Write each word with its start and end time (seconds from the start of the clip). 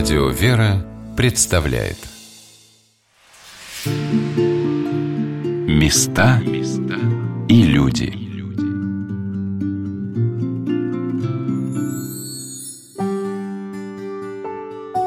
Радио 0.00 0.30
«Вера» 0.30 0.82
представляет. 1.14 1.98
Места 5.68 6.40
и 7.50 7.62
люди. 7.64 8.10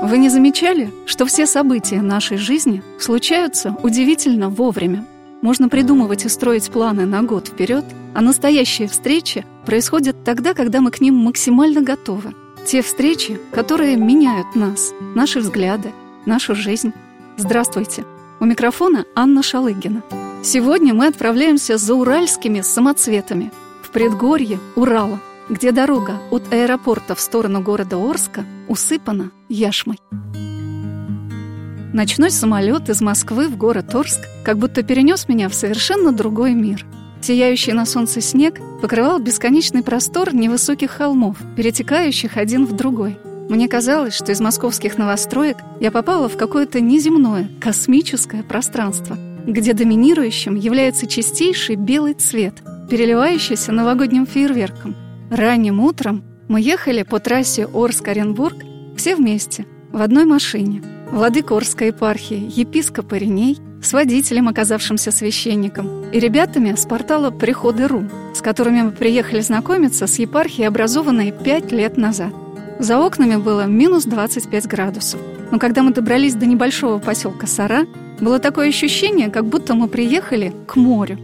Вы 0.03 0.17
не 0.19 0.29
замечали, 0.29 0.91
что 1.07 1.25
все 1.25 1.47
события 1.47 2.03
нашей 2.03 2.37
жизни 2.37 2.83
случаются 2.99 3.75
удивительно 3.81 4.51
вовремя? 4.51 5.07
Можно 5.41 5.69
придумывать 5.69 6.25
и 6.25 6.29
строить 6.29 6.69
планы 6.69 7.07
на 7.07 7.23
год 7.23 7.47
вперед, 7.47 7.85
а 8.13 8.21
настоящие 8.21 8.87
встречи 8.87 9.43
происходят 9.65 10.23
тогда, 10.23 10.53
когда 10.53 10.81
мы 10.81 10.91
к 10.91 11.01
ним 11.01 11.15
максимально 11.15 11.81
готовы– 11.81 12.35
те 12.65 12.81
встречи, 12.81 13.39
которые 13.51 13.97
меняют 13.97 14.55
нас, 14.55 14.93
наши 15.15 15.39
взгляды, 15.39 15.91
нашу 16.25 16.55
жизнь. 16.55 16.93
Здравствуйте! 17.37 18.05
У 18.39 18.45
микрофона 18.45 19.05
Анна 19.15 19.43
Шалыгина. 19.43 20.01
Сегодня 20.43 20.93
мы 20.93 21.07
отправляемся 21.07 21.77
за 21.77 21.93
уральскими 21.93 22.61
самоцветами 22.61 23.51
в 23.81 23.89
предгорье 23.91 24.59
Урала, 24.75 25.19
где 25.49 25.71
дорога 25.71 26.21
от 26.31 26.51
аэропорта 26.53 27.15
в 27.15 27.19
сторону 27.19 27.61
города 27.61 27.97
Орска 27.97 28.45
усыпана 28.67 29.31
яшмой. 29.49 29.99
Ночной 31.93 32.31
самолет 32.31 32.89
из 32.89 33.01
Москвы 33.01 33.47
в 33.47 33.57
город 33.57 33.93
Орск 33.93 34.21
как 34.43 34.57
будто 34.57 34.83
перенес 34.83 35.27
меня 35.27 35.47
в 35.47 35.53
совершенно 35.53 36.11
другой 36.11 36.53
мир– 36.53 36.85
Сияющий 37.23 37.71
на 37.71 37.85
солнце 37.85 38.19
снег 38.19 38.59
покрывал 38.81 39.17
бесконечный 39.17 39.81
простор 39.81 40.35
невысоких 40.35 40.91
холмов, 40.91 41.37
перетекающих 41.55 42.35
один 42.35 42.65
в 42.65 42.73
другой. 42.75 43.17
Мне 43.47 43.69
казалось, 43.69 44.13
что 44.13 44.33
из 44.33 44.41
московских 44.41 44.97
новостроек 44.97 45.55
я 45.79 45.89
попала 45.89 46.27
в 46.27 46.35
какое-то 46.35 46.81
неземное, 46.81 47.49
космическое 47.61 48.43
пространство, 48.43 49.17
где 49.47 49.71
доминирующим 49.71 50.55
является 50.55 51.07
чистейший 51.07 51.77
белый 51.77 52.13
цвет, 52.13 52.55
переливающийся 52.89 53.71
новогодним 53.71 54.27
фейерверком. 54.27 54.93
Ранним 55.31 55.79
утром 55.79 56.25
мы 56.49 56.59
ехали 56.59 57.03
по 57.03 57.21
трассе 57.21 57.69
Орск-Оренбург 57.73 58.65
все 58.97 59.15
вместе, 59.15 59.65
в 59.93 60.01
одной 60.01 60.25
машине. 60.25 60.83
Владыка 61.09 61.55
Орской 61.55 61.87
епархии, 61.87 62.51
епископ 62.53 63.13
Ириней— 63.13 63.59
с 63.83 63.93
водителем, 63.93 64.47
оказавшимся 64.47 65.11
священником, 65.11 66.09
и 66.11 66.19
ребятами 66.19 66.73
с 66.75 66.85
портала 66.85 67.31
«Приходы.ру», 67.31 68.05
с 68.33 68.41
которыми 68.41 68.81
мы 68.81 68.91
приехали 68.91 69.41
знакомиться 69.41 70.07
с 70.07 70.19
епархией, 70.19 70.67
образованной 70.67 71.31
пять 71.31 71.71
лет 71.71 71.97
назад. 71.97 72.33
За 72.79 72.99
окнами 72.99 73.35
было 73.35 73.65
минус 73.65 74.05
25 74.05 74.67
градусов. 74.67 75.19
Но 75.51 75.59
когда 75.59 75.83
мы 75.83 75.93
добрались 75.93 76.35
до 76.35 76.45
небольшого 76.45 76.97
поселка 76.97 77.45
Сара, 77.45 77.85
было 78.19 78.39
такое 78.39 78.69
ощущение, 78.69 79.29
как 79.29 79.45
будто 79.45 79.75
мы 79.75 79.87
приехали 79.87 80.53
к 80.67 80.75
морю. 80.75 81.19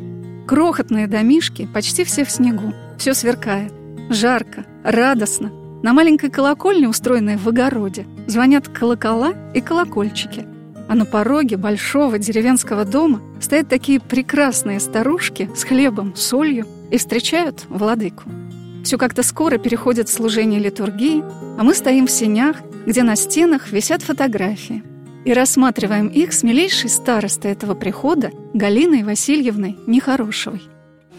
Крохотные 0.45 1.07
домишки, 1.07 1.67
почти 1.73 2.03
все 2.03 2.23
в 2.23 2.31
снегу. 2.31 2.73
Все 2.97 3.13
сверкает. 3.13 3.71
Жарко, 4.09 4.65
радостно. 4.83 5.51
На 5.81 5.93
маленькой 5.93 6.29
колокольне, 6.29 6.89
устроенной 6.89 7.37
в 7.37 7.47
огороде, 7.47 8.05
звонят 8.27 8.67
колокола 8.67 9.33
и 9.53 9.61
колокольчики– 9.61 10.45
а 10.89 10.95
на 10.95 11.05
пороге 11.05 11.55
большого 11.55 12.17
деревенского 12.17 12.83
дома 12.83 13.21
стоят 13.39 13.69
такие 13.69 13.99
прекрасные 13.99 14.79
старушки 14.79 15.49
с 15.55 15.63
хлебом, 15.63 16.15
солью 16.15 16.65
и 16.89 16.97
встречают 16.97 17.65
владыку. 17.69 18.23
Все 18.83 18.97
как-то 18.97 19.21
скоро 19.21 19.59
переходит 19.59 20.09
служение 20.09 20.59
литургии, 20.59 21.23
а 21.59 21.63
мы 21.63 21.75
стоим 21.75 22.07
в 22.07 22.11
сенях, 22.11 22.57
где 22.87 23.03
на 23.03 23.15
стенах 23.15 23.71
висят 23.71 24.01
фотографии, 24.01 24.83
и 25.25 25.33
рассматриваем 25.33 26.07
их 26.07 26.33
с 26.33 26.41
милейшей 26.41 26.89
старостой 26.89 27.51
этого 27.51 27.75
прихода 27.75 28.31
Галиной 28.55 29.03
Васильевной 29.03 29.77
Нехорошевой. 29.85 30.61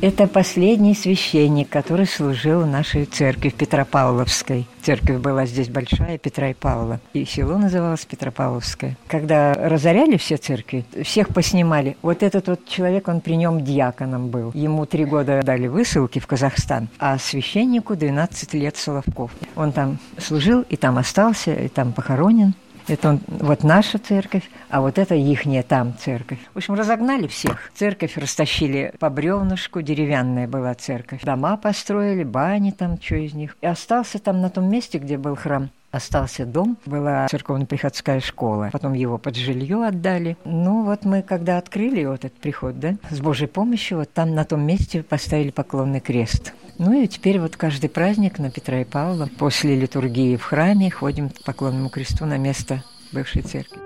Это 0.03 0.27
последний 0.27 0.95
священник, 0.95 1.69
который 1.69 2.07
служил 2.07 2.63
в 2.63 2.67
нашей 2.67 3.05
церкви 3.05 3.51
в 3.51 3.55
Петропавловской. 3.55 4.67
Церковь 4.81 5.19
была 5.19 5.45
здесь 5.45 5.69
большая, 5.69 6.17
Петра 6.17 6.49
и 6.49 6.55
Павла. 6.55 7.01
И 7.13 7.27
село 7.27 7.59
называлось 7.59 8.07
Петропавловское. 8.07 8.97
Когда 9.09 9.53
разоряли 9.53 10.17
все 10.17 10.39
церкви, 10.39 10.87
всех 11.03 11.29
поснимали. 11.29 11.99
Вот 12.01 12.23
этот 12.23 12.49
вот 12.49 12.67
человек, 12.67 13.09
он 13.09 13.21
при 13.21 13.35
нем 13.35 13.63
диаконом 13.63 14.29
был. 14.29 14.53
Ему 14.55 14.87
три 14.87 15.05
года 15.05 15.43
дали 15.43 15.67
высылки 15.67 16.19
в 16.19 16.27
Казахстан, 16.27 16.89
а 16.99 17.19
священнику 17.19 17.95
12 17.95 18.55
лет 18.55 18.79
Соловков. 18.79 19.33
Он 19.55 19.71
там 19.71 19.99
служил 20.17 20.63
и 20.63 20.77
там 20.77 20.97
остался, 20.97 21.53
и 21.53 21.69
там 21.69 21.93
похоронен. 21.93 22.55
Это 22.91 23.11
он, 23.11 23.21
вот 23.29 23.63
наша 23.63 23.99
церковь, 23.99 24.51
а 24.69 24.81
вот 24.81 24.99
это 24.99 25.15
ихняя 25.15 25.63
там 25.63 25.95
церковь. 25.97 26.41
В 26.53 26.57
общем, 26.57 26.75
разогнали 26.75 27.29
всех. 27.29 27.71
Церковь 27.75 28.17
растащили 28.17 28.93
по 28.99 29.09
бревнышку, 29.11 29.81
деревянная 29.81 30.49
была 30.49 30.75
церковь. 30.75 31.23
Дома 31.23 31.57
построили, 31.57 32.25
бани 32.25 32.73
там, 32.73 33.01
что 33.01 33.15
из 33.15 33.33
них. 33.33 33.57
И 33.61 33.67
остался 33.67 34.19
там 34.19 34.41
на 34.41 34.51
том 34.51 34.69
месте, 34.69 34.99
где 34.99 35.17
был 35.19 35.37
храм, 35.37 35.71
остался 35.93 36.45
дом, 36.45 36.79
была 36.85 37.29
церковно-приходская 37.29 38.19
школа. 38.19 38.71
Потом 38.73 38.95
его 38.95 39.19
под 39.19 39.37
жилье 39.37 39.87
отдали. 39.87 40.37
Ну 40.45 40.85
вот 40.85 41.05
мы, 41.05 41.23
когда 41.23 41.59
открыли 41.59 42.05
вот 42.05 42.25
этот 42.25 42.39
приход, 42.39 42.81
да, 42.81 42.97
с 43.09 43.21
Божьей 43.21 43.47
помощью, 43.47 43.99
вот 43.99 44.13
там 44.13 44.35
на 44.35 44.45
том 44.45 44.63
месте 44.63 45.05
поставили 45.05 45.51
поклонный 45.51 46.01
крест. 46.01 46.53
Ну 46.83 46.99
и 46.99 47.07
теперь 47.07 47.39
вот 47.39 47.59
каждый 47.59 47.91
праздник 47.91 48.39
на 48.39 48.51
Петра 48.51 48.81
и 48.81 48.85
Павла 48.85 49.29
после 49.39 49.79
литургии 49.79 50.37
в 50.37 50.45
храме 50.45 50.91
ходим 50.91 51.29
к 51.29 51.43
поклонному 51.45 51.91
кресту 51.91 52.25
на 52.25 52.39
место 52.39 52.83
бывшей 53.13 53.43
церкви. 53.43 53.79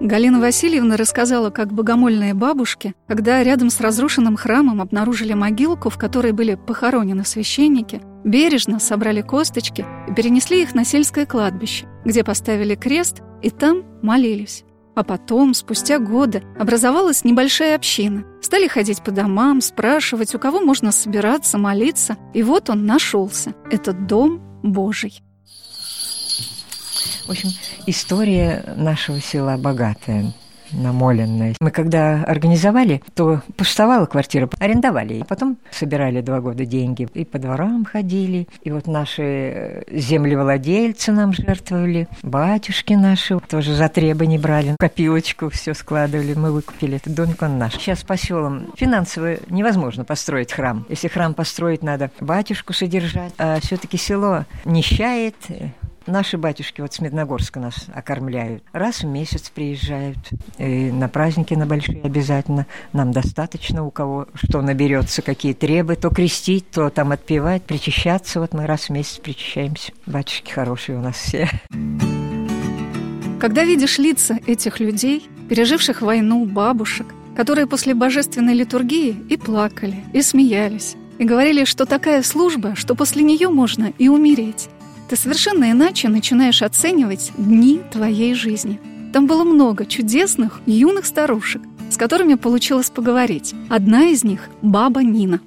Галина 0.00 0.40
Васильевна 0.40 0.96
рассказала, 0.96 1.50
как 1.50 1.70
богомольные 1.70 2.32
бабушки, 2.32 2.94
когда 3.06 3.44
рядом 3.44 3.68
с 3.68 3.82
разрушенным 3.82 4.38
храмом 4.38 4.80
обнаружили 4.80 5.34
могилку, 5.34 5.90
в 5.90 5.98
которой 5.98 6.32
были 6.32 6.54
похоронены 6.54 7.22
священники, 7.26 8.00
бережно 8.24 8.80
собрали 8.80 9.20
косточки 9.20 9.84
и 10.08 10.14
перенесли 10.14 10.62
их 10.62 10.74
на 10.74 10.86
сельское 10.86 11.26
кладбище, 11.26 11.84
где 12.06 12.24
поставили 12.24 12.76
крест 12.76 13.20
и 13.42 13.50
там 13.50 13.84
молились. 14.00 14.64
А 14.94 15.04
потом, 15.04 15.54
спустя 15.54 15.98
годы, 15.98 16.42
образовалась 16.58 17.24
небольшая 17.24 17.76
община. 17.76 18.24
Стали 18.42 18.68
ходить 18.68 19.02
по 19.02 19.10
домам, 19.10 19.60
спрашивать, 19.60 20.34
у 20.34 20.38
кого 20.38 20.60
можно 20.60 20.92
собираться, 20.92 21.56
молиться. 21.56 22.16
И 22.34 22.42
вот 22.42 22.68
он 22.68 22.84
нашелся. 22.84 23.54
Этот 23.70 24.06
дом 24.06 24.40
Божий. 24.62 25.22
В 27.26 27.30
общем, 27.30 27.50
история 27.86 28.74
нашего 28.76 29.20
села 29.20 29.56
богатая 29.56 30.32
намоленная. 30.72 31.54
Мы 31.60 31.70
когда 31.70 32.24
организовали, 32.24 33.02
то 33.14 33.42
пустовала 33.56 34.06
квартира, 34.06 34.48
арендовали. 34.58 35.20
А 35.20 35.24
потом 35.24 35.58
собирали 35.70 36.20
два 36.20 36.40
года 36.40 36.64
деньги 36.64 37.08
и 37.14 37.24
по 37.24 37.38
дворам 37.38 37.84
ходили. 37.84 38.48
И 38.62 38.70
вот 38.70 38.86
наши 38.86 39.84
землевладельцы 39.90 41.12
нам 41.12 41.32
жертвовали, 41.32 42.08
батюшки 42.22 42.94
наши 42.94 43.38
тоже 43.38 43.74
за 43.74 43.88
требы 43.88 44.26
брали, 44.38 44.76
копилочку 44.78 45.48
все 45.50 45.74
складывали, 45.74 46.34
мы 46.34 46.52
выкупили 46.52 46.96
этот 46.96 47.14
домик, 47.14 47.42
он 47.42 47.58
наш. 47.58 47.74
Сейчас 47.74 48.02
по 48.02 48.16
селам 48.16 48.72
финансово 48.76 49.36
невозможно 49.48 50.04
построить 50.04 50.52
храм. 50.52 50.86
Если 50.88 51.08
храм 51.08 51.34
построить, 51.34 51.82
надо 51.82 52.10
батюшку 52.20 52.72
содержать, 52.72 53.32
а 53.38 53.60
все-таки 53.60 53.96
село 53.96 54.44
нищает, 54.64 55.34
Наши 56.06 56.38
батюшки 56.38 56.80
вот 56.80 56.92
с 56.92 57.00
Медногорска 57.00 57.60
нас 57.60 57.86
окормляют. 57.92 58.62
Раз 58.72 59.02
в 59.02 59.06
месяц 59.06 59.50
приезжают. 59.50 60.18
И 60.58 60.90
на 60.90 61.08
праздники 61.08 61.54
на 61.54 61.66
большие 61.66 62.02
обязательно. 62.02 62.66
Нам 62.92 63.12
достаточно 63.12 63.84
у 63.84 63.90
кого 63.90 64.26
что 64.34 64.62
наберется, 64.62 65.22
какие 65.22 65.52
требы. 65.52 65.96
То 65.96 66.10
крестить, 66.10 66.70
то 66.70 66.90
там 66.90 67.12
отпевать, 67.12 67.62
причащаться. 67.62 68.40
Вот 68.40 68.54
мы 68.54 68.66
раз 68.66 68.88
в 68.88 68.90
месяц 68.90 69.18
причащаемся. 69.18 69.92
Батюшки 70.06 70.50
хорошие 70.50 70.98
у 70.98 71.00
нас 71.00 71.16
все. 71.16 71.48
Когда 73.40 73.64
видишь 73.64 73.98
лица 73.98 74.38
этих 74.46 74.78
людей, 74.78 75.28
переживших 75.48 76.00
войну, 76.00 76.44
бабушек, 76.44 77.06
которые 77.36 77.66
после 77.66 77.94
божественной 77.94 78.54
литургии 78.54 79.16
и 79.28 79.36
плакали, 79.36 80.04
и 80.12 80.22
смеялись, 80.22 80.96
и 81.18 81.24
говорили, 81.24 81.64
что 81.64 81.84
такая 81.84 82.22
служба, 82.22 82.76
что 82.76 82.94
после 82.94 83.22
нее 83.22 83.48
можно 83.48 83.92
и 83.98 84.08
умереть, 84.08 84.68
ты 85.12 85.16
совершенно 85.16 85.70
иначе 85.70 86.08
начинаешь 86.08 86.62
оценивать 86.62 87.32
дни 87.36 87.82
твоей 87.92 88.32
жизни. 88.32 88.80
Там 89.12 89.26
было 89.26 89.44
много 89.44 89.84
чудесных 89.84 90.62
юных 90.64 91.04
старушек, 91.04 91.60
с 91.90 91.98
которыми 91.98 92.32
получилось 92.32 92.88
поговорить. 92.88 93.54
Одна 93.68 94.06
из 94.06 94.24
них— 94.24 94.48
баба 94.62 95.02
Нина. 95.02 95.40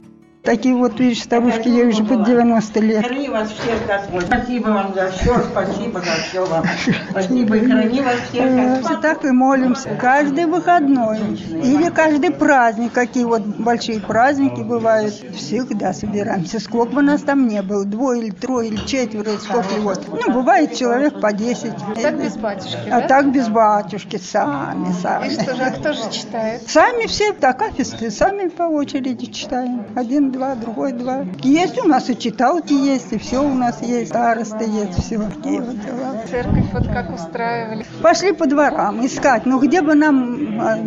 Такие 0.46 0.76
вот, 0.76 1.00
видишь, 1.00 1.24
старушки, 1.24 1.68
ей 1.68 1.88
уже 1.88 2.04
под 2.04 2.24
90 2.24 2.80
лет. 2.82 3.06
Храни 3.06 3.30
вас 3.30 3.50
всех, 3.50 3.86
Господь. 3.88 4.26
Спасибо 4.26 4.68
вам 4.70 4.94
за 4.94 5.10
все, 5.12 5.40
спасибо 5.52 6.00
за 6.00 6.12
все 6.30 6.46
вам. 6.46 6.64
Спасибо 7.10 7.56
и 7.58 7.66
храни 7.66 8.02
вас 8.02 8.16
всех, 8.30 8.46
Э, 8.46 8.76
Господь. 8.78 9.02
Так 9.02 9.26
и 9.26 9.32
молимся. 9.32 9.90
Каждый 10.00 10.46
выходной 10.46 11.18
или 11.20 11.90
каждый 11.90 12.32
праздник, 12.32 12.94
какие 12.94 13.24
вот 13.26 13.42
большие 13.42 14.00
праздники 14.00 14.62
бывают, 14.62 15.14
всегда 15.36 15.94
собираемся. 15.94 16.60
Сколько 16.60 16.94
бы 16.96 17.02
нас 17.02 17.22
там 17.22 17.48
не 17.48 17.62
было, 17.62 17.84
двое 17.86 18.22
или 18.22 18.30
трое 18.32 18.70
или 18.70 18.78
четверо, 18.86 19.32
сколько 19.40 19.74
вот. 19.80 20.06
Ну, 20.08 20.32
бывает 20.34 20.76
человек 20.76 21.20
по 21.20 21.34
10. 21.34 21.72
Так 22.02 22.22
без 22.22 22.38
батюшки, 22.38 22.88
А 22.92 23.02
да? 23.02 23.08
так 23.08 23.32
без 23.32 23.48
батюшки, 23.50 24.18
сами, 24.18 24.92
сами. 25.02 25.28
И 25.28 25.32
что 25.32 25.56
же, 25.56 25.64
а 25.64 25.72
кто 25.72 25.94
же 25.94 26.02
читает? 26.12 26.62
Сами 26.70 27.08
все 27.08 27.34
так 27.34 27.56
акафисты, 27.62 28.12
сами 28.12 28.50
по 28.50 28.64
очереди 28.64 29.28
читаем. 29.28 29.86
Один, 29.96 30.35
два, 30.36 30.56
другой, 30.56 30.92
два. 30.92 31.26
Есть 31.42 31.84
у 31.84 31.88
нас 31.88 32.10
и 32.10 32.18
читалки 32.18 32.74
есть, 32.74 33.14
и 33.14 33.18
все 33.18 33.44
у 33.44 33.54
нас 33.54 33.82
есть, 33.82 34.10
старосты 34.10 34.66
есть, 34.66 35.04
все. 35.04 35.20
Такие 35.20 35.62
вот 35.62 35.80
дела. 35.80 36.18
Церковь 36.30 36.66
вот 36.74 36.88
как 36.88 37.14
устраивали. 37.14 37.86
Пошли 38.02 38.34
по 38.34 38.46
дворам 38.46 39.06
искать, 39.06 39.46
ну 39.46 39.60
где 39.60 39.82
бы 39.82 39.96
нам 39.96 40.60
а, 40.62 40.78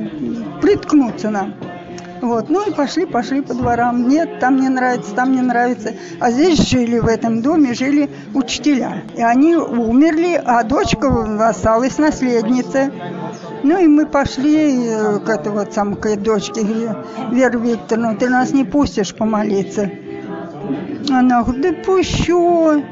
приткнуться 0.60 1.30
нам. 1.30 1.54
Вот, 2.20 2.50
ну 2.50 2.68
и 2.68 2.72
пошли, 2.72 3.06
пошли 3.06 3.40
по 3.40 3.54
дворам. 3.54 4.08
Нет, 4.08 4.40
там 4.40 4.56
не 4.56 4.68
нравится, 4.68 5.14
там 5.14 5.32
не 5.32 5.40
нравится. 5.40 5.94
А 6.20 6.30
здесь 6.30 6.58
жили 6.68 6.98
в 6.98 7.06
этом 7.06 7.42
доме, 7.42 7.74
жили 7.74 8.10
учителя. 8.34 9.04
И 9.16 9.22
они 9.22 9.54
умерли, 9.56 10.40
а 10.44 10.64
дочка 10.64 11.08
осталась 11.48 11.96
наследница. 11.96 12.90
Ну 13.62 13.78
и 13.78 13.86
мы 13.86 14.06
пошли 14.06 14.86
э, 14.86 15.18
к 15.18 15.28
этой 15.28 15.52
вот 15.52 15.72
самой 15.72 15.96
к 15.96 16.16
дочке, 16.16 16.62
говорю, 16.62 17.04
Вера 17.32 17.58
Викторовна, 17.58 18.16
ты 18.16 18.28
нас 18.28 18.52
не 18.52 18.64
пустишь 18.64 19.14
помолиться. 19.14 19.90
Она 21.10 21.42
говорит, 21.42 21.62
да 21.62 21.84
пущу. 21.84 22.82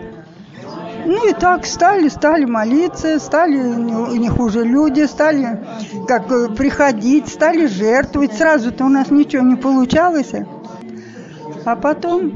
Ну 1.07 1.29
и 1.29 1.33
так 1.33 1.67
стали, 1.67 2.09
стали 2.09 2.47
молиться, 2.47 3.21
стали 3.21 3.57
не, 3.57 4.19
не 4.19 4.29
хуже 4.29 4.65
люди, 4.65 5.07
стали 5.07 5.65
как 6.09 6.27
приходить, 6.57 7.29
стали 7.29 7.67
жертвовать. 7.67 8.33
Сразу-то 8.33 8.85
у 8.85 8.89
нас 8.89 9.11
ничего 9.11 9.45
не 9.45 9.55
получалось. 9.55 10.33
А 11.65 11.77
потом 11.77 12.33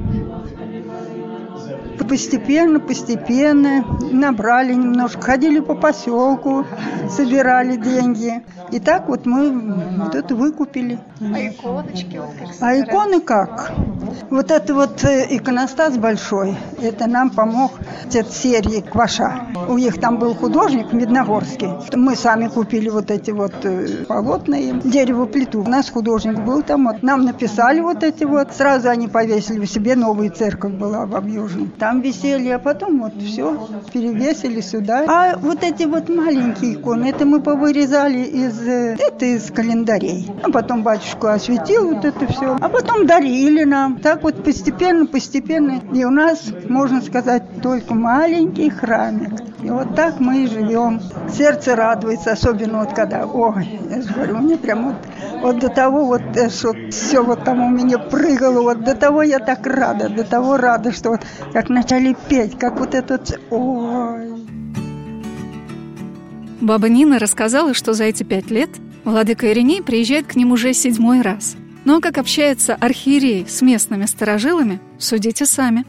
постепенно, 2.04 2.80
постепенно 2.80 3.84
набрали 4.10 4.74
немножко, 4.74 5.20
ходили 5.22 5.60
по 5.60 5.74
поселку, 5.74 6.64
собирали 7.08 7.76
деньги. 7.76 8.42
И 8.70 8.78
так 8.78 9.08
вот 9.08 9.26
мы 9.26 9.50
вот 9.98 10.14
это 10.14 10.34
выкупили. 10.34 10.98
А 11.20 11.48
иконочки 11.48 12.16
вот 12.16 12.30
как 12.38 12.56
А 12.60 12.80
иконы 12.80 13.20
как? 13.20 13.72
Вот 14.30 14.50
это 14.50 14.74
вот 14.74 15.04
э, 15.04 15.26
иконостас 15.30 15.96
большой, 15.96 16.56
это 16.80 17.06
нам 17.06 17.30
помог 17.30 17.72
от 18.06 18.32
серии 18.32 18.80
Кваша. 18.80 19.46
У 19.68 19.78
них 19.78 20.00
там 20.00 20.18
был 20.18 20.34
художник 20.34 20.92
Медногорский. 20.92 21.68
Мы 21.94 22.16
сами 22.16 22.48
купили 22.48 22.88
вот 22.88 23.10
эти 23.10 23.30
вот 23.30 23.54
э, 23.64 24.04
полотна 24.06 24.56
им, 24.56 24.80
дерево-плиту. 24.80 25.62
У 25.62 25.68
нас 25.68 25.90
художник 25.90 26.38
был 26.40 26.62
там, 26.62 26.86
вот 26.86 27.02
нам 27.02 27.24
написали 27.24 27.80
вот 27.80 28.02
эти 28.02 28.24
вот. 28.24 28.52
Сразу 28.52 28.88
они 28.88 29.08
повесили 29.08 29.64
в 29.64 29.70
себе, 29.70 29.96
новая 29.96 30.30
церковь 30.30 30.72
была 30.72 31.06
в 31.06 31.16
Объюжном. 31.16 31.70
Там 31.78 31.89
висели, 31.98 32.48
а 32.50 32.58
потом 32.58 33.00
вот 33.00 33.14
все 33.20 33.68
перевесили 33.92 34.60
сюда. 34.60 35.04
А 35.08 35.36
вот 35.36 35.62
эти 35.62 35.84
вот 35.84 36.08
маленькие 36.08 36.74
иконы, 36.74 37.06
это 37.06 37.26
мы 37.26 37.40
повырезали 37.40 38.20
из, 38.20 38.60
э, 38.66 38.96
это 38.98 39.24
из 39.24 39.50
календарей. 39.50 40.30
А 40.42 40.50
потом 40.50 40.82
батюшка 40.82 41.34
осветил 41.34 41.94
вот 41.94 42.04
это 42.04 42.26
все, 42.32 42.56
а 42.60 42.68
потом 42.68 43.06
дарили 43.06 43.64
нам. 43.64 43.98
Так 43.98 44.22
вот 44.22 44.44
постепенно, 44.44 45.06
постепенно. 45.06 45.80
И 45.92 46.04
у 46.04 46.10
нас, 46.10 46.52
можно 46.68 47.02
сказать, 47.02 47.42
только 47.62 47.94
маленький 47.94 48.70
храмик. 48.70 49.49
И 49.62 49.68
вот 49.68 49.94
так 49.94 50.20
мы 50.20 50.44
и 50.44 50.46
живем. 50.46 51.00
Сердце 51.30 51.76
радуется, 51.76 52.32
особенно 52.32 52.80
вот 52.80 52.94
когда, 52.94 53.26
ой, 53.26 53.80
я 53.90 54.02
же 54.02 54.12
говорю, 54.12 54.38
мне 54.38 54.56
прям 54.56 54.88
вот, 54.88 54.96
вот 55.42 55.58
до 55.58 55.68
того 55.68 56.06
вот, 56.06 56.22
э, 56.34 56.48
что 56.48 56.72
все 56.90 57.22
вот 57.22 57.44
там 57.44 57.60
у 57.60 57.68
меня 57.68 57.98
прыгало, 57.98 58.62
вот 58.62 58.84
до 58.84 58.94
того 58.94 59.22
я 59.22 59.38
так 59.38 59.66
рада, 59.66 60.08
до 60.08 60.24
того 60.24 60.56
рада, 60.56 60.92
что 60.92 61.10
вот 61.10 61.20
как 61.52 61.68
начали 61.68 62.16
петь, 62.28 62.58
как 62.58 62.78
вот 62.80 62.94
этот, 62.94 63.38
ой. 63.50 64.30
Баба 66.60 66.88
Нина 66.88 67.18
рассказала, 67.18 67.74
что 67.74 67.92
за 67.92 68.04
эти 68.04 68.22
пять 68.22 68.50
лет 68.50 68.70
владыка 69.04 69.50
Ириней 69.50 69.82
приезжает 69.82 70.26
к 70.26 70.36
ним 70.36 70.52
уже 70.52 70.72
седьмой 70.72 71.22
раз. 71.22 71.56
Но 71.84 72.00
как 72.00 72.18
общается 72.18 72.74
архиерей 72.74 73.46
с 73.48 73.62
местными 73.62 74.04
старожилами, 74.04 74.80
судите 74.98 75.46
сами. 75.46 75.84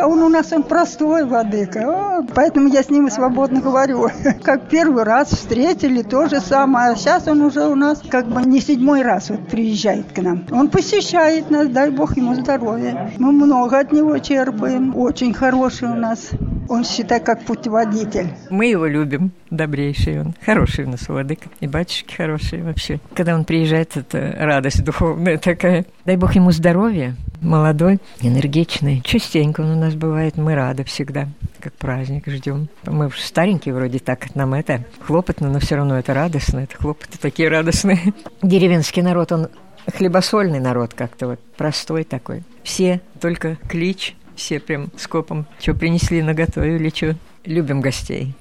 А 0.00 0.06
он 0.06 0.22
у 0.22 0.28
нас 0.28 0.50
он 0.52 0.62
простой, 0.62 1.24
владыка. 1.24 2.24
Поэтому 2.34 2.68
я 2.68 2.82
с 2.82 2.88
ним 2.88 3.10
свободно 3.10 3.60
говорю. 3.60 4.08
Как 4.42 4.68
первый 4.68 5.04
раз 5.04 5.28
встретили, 5.28 6.02
то 6.02 6.26
же 6.26 6.40
самое. 6.40 6.92
А 6.92 6.96
сейчас 6.96 7.28
он 7.28 7.42
уже 7.42 7.66
у 7.66 7.74
нас 7.74 8.00
как 8.08 8.26
бы 8.26 8.40
не 8.42 8.60
седьмой 8.60 9.02
раз 9.02 9.28
вот 9.28 9.46
приезжает 9.48 10.12
к 10.12 10.18
нам. 10.22 10.46
Он 10.50 10.68
посещает 10.68 11.50
нас, 11.50 11.68
дай 11.68 11.90
бог 11.90 12.16
ему 12.16 12.34
здоровья. 12.34 13.12
Мы 13.18 13.32
много 13.32 13.78
от 13.78 13.92
него 13.92 14.16
черпаем. 14.18 14.96
Очень 14.96 15.34
хороший 15.34 15.88
у 15.88 15.94
нас. 15.94 16.30
Он 16.70 16.84
считай 16.84 17.18
как 17.18 17.44
путеводитель. 17.46 18.28
Мы 18.48 18.66
его 18.66 18.86
любим, 18.86 19.32
добрейший 19.50 20.20
он. 20.20 20.34
Хороший 20.46 20.84
у 20.84 20.88
нас 20.88 21.08
владыка. 21.08 21.48
И 21.58 21.66
батюшки 21.66 22.14
хорошие 22.14 22.62
вообще. 22.62 23.00
Когда 23.16 23.34
он 23.34 23.44
приезжает, 23.44 23.96
это 23.96 24.36
радость 24.38 24.84
духовная 24.84 25.36
такая. 25.36 25.84
Дай 26.04 26.16
бог 26.16 26.32
ему 26.36 26.52
здоровья. 26.52 27.16
Молодой, 27.40 27.98
энергичный. 28.20 29.00
Частенько 29.00 29.62
он 29.62 29.70
у 29.72 29.80
нас 29.80 29.96
бывает. 29.96 30.36
Мы 30.36 30.54
рады 30.54 30.84
всегда. 30.84 31.26
Как 31.58 31.72
праздник 31.72 32.28
ждем. 32.28 32.68
Мы 32.84 33.08
уж 33.08 33.18
старенькие 33.18 33.74
вроде 33.74 33.98
так. 33.98 34.32
Нам 34.36 34.54
это 34.54 34.84
хлопотно, 35.00 35.50
но 35.50 35.58
все 35.58 35.74
равно 35.74 35.98
это 35.98 36.14
радостно. 36.14 36.60
Это 36.60 36.76
хлопоты 36.76 37.18
такие 37.18 37.48
радостные. 37.48 38.14
Деревенский 38.42 39.02
народ, 39.02 39.32
он 39.32 39.48
хлебосольный 39.92 40.60
народ 40.60 40.94
как-то 40.94 41.26
вот. 41.26 41.40
Простой 41.56 42.04
такой. 42.04 42.44
Все 42.62 43.00
только 43.20 43.56
клич. 43.68 44.14
Все 44.40 44.58
прям 44.58 44.90
скопом. 44.96 45.44
Что 45.60 45.74
принесли, 45.74 46.22
наготовили, 46.22 46.88
что. 46.88 47.14
Любим 47.44 47.82
гостей. 47.82 48.34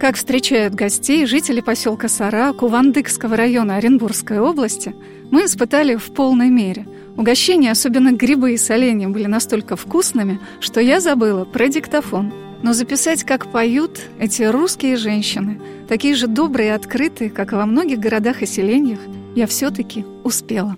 Как 0.00 0.16
встречают 0.16 0.74
гостей 0.74 1.26
жители 1.26 1.60
поселка 1.60 2.08
Сара 2.08 2.52
Кувандыкского 2.52 3.36
района 3.36 3.76
Оренбургской 3.76 4.40
области, 4.40 4.96
мы 5.30 5.44
испытали 5.44 5.94
в 5.94 6.12
полной 6.12 6.50
мере. 6.50 6.88
Угощения, 7.16 7.70
особенно 7.70 8.10
грибы 8.10 8.54
и 8.54 8.56
соленья, 8.56 9.08
были 9.08 9.26
настолько 9.26 9.76
вкусными, 9.76 10.40
что 10.58 10.80
я 10.80 10.98
забыла 10.98 11.44
про 11.44 11.68
диктофон. 11.68 12.32
Но 12.64 12.72
записать, 12.72 13.22
как 13.22 13.52
поют 13.52 14.00
эти 14.18 14.42
русские 14.42 14.96
женщины, 14.96 15.60
такие 15.88 16.16
же 16.16 16.26
добрые 16.26 16.70
и 16.70 16.72
открытые, 16.72 17.30
как 17.30 17.52
и 17.52 17.56
во 17.56 17.64
многих 17.64 18.00
городах 18.00 18.42
и 18.42 18.46
селениях, 18.46 18.98
я 19.36 19.46
все-таки 19.46 20.04
успела. 20.24 20.76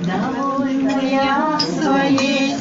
Довольна 0.00 1.00
я 1.00 1.58
своей 1.60 2.54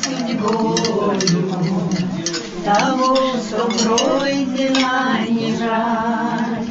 того, 2.67 3.15
что 3.15 3.67
пройдена 3.67 5.25
не 5.29 5.55
жаль. 5.55 6.67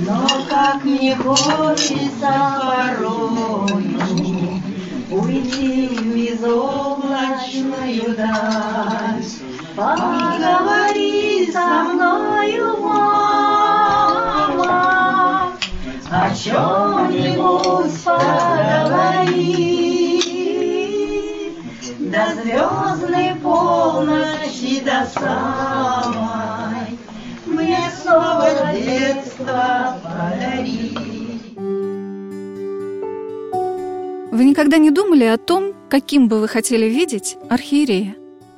Но 0.00 0.26
как 0.48 0.84
мне 0.84 1.16
хочется 1.16 2.60
порой 2.62 3.84
уйти 5.10 5.88
в 5.88 6.14
безоблачную 6.14 8.14
даль. 8.16 9.24
Поговори 9.76 11.50
со 11.52 11.84
мною, 11.84 12.76
мама, 12.82 14.72
о 16.10 16.34
чем-нибудь 16.34 18.04
поговори. 18.04 20.09
До 22.10 22.42
звездной 22.42 23.36
полночи, 23.40 24.82
до 24.84 25.06
самой, 25.14 26.98
Мне 27.46 27.78
снова 28.02 28.50
детство 28.74 29.96
подари. 30.02 30.90
Вы 34.32 34.44
никогда 34.44 34.78
не 34.78 34.90
думали 34.90 35.22
о 35.22 35.36
том, 35.36 35.72
каким 35.88 36.26
бы 36.26 36.40
вы 36.40 36.48
хотели 36.48 36.86
видеть 36.86 37.36
архиерея? 37.48 38.16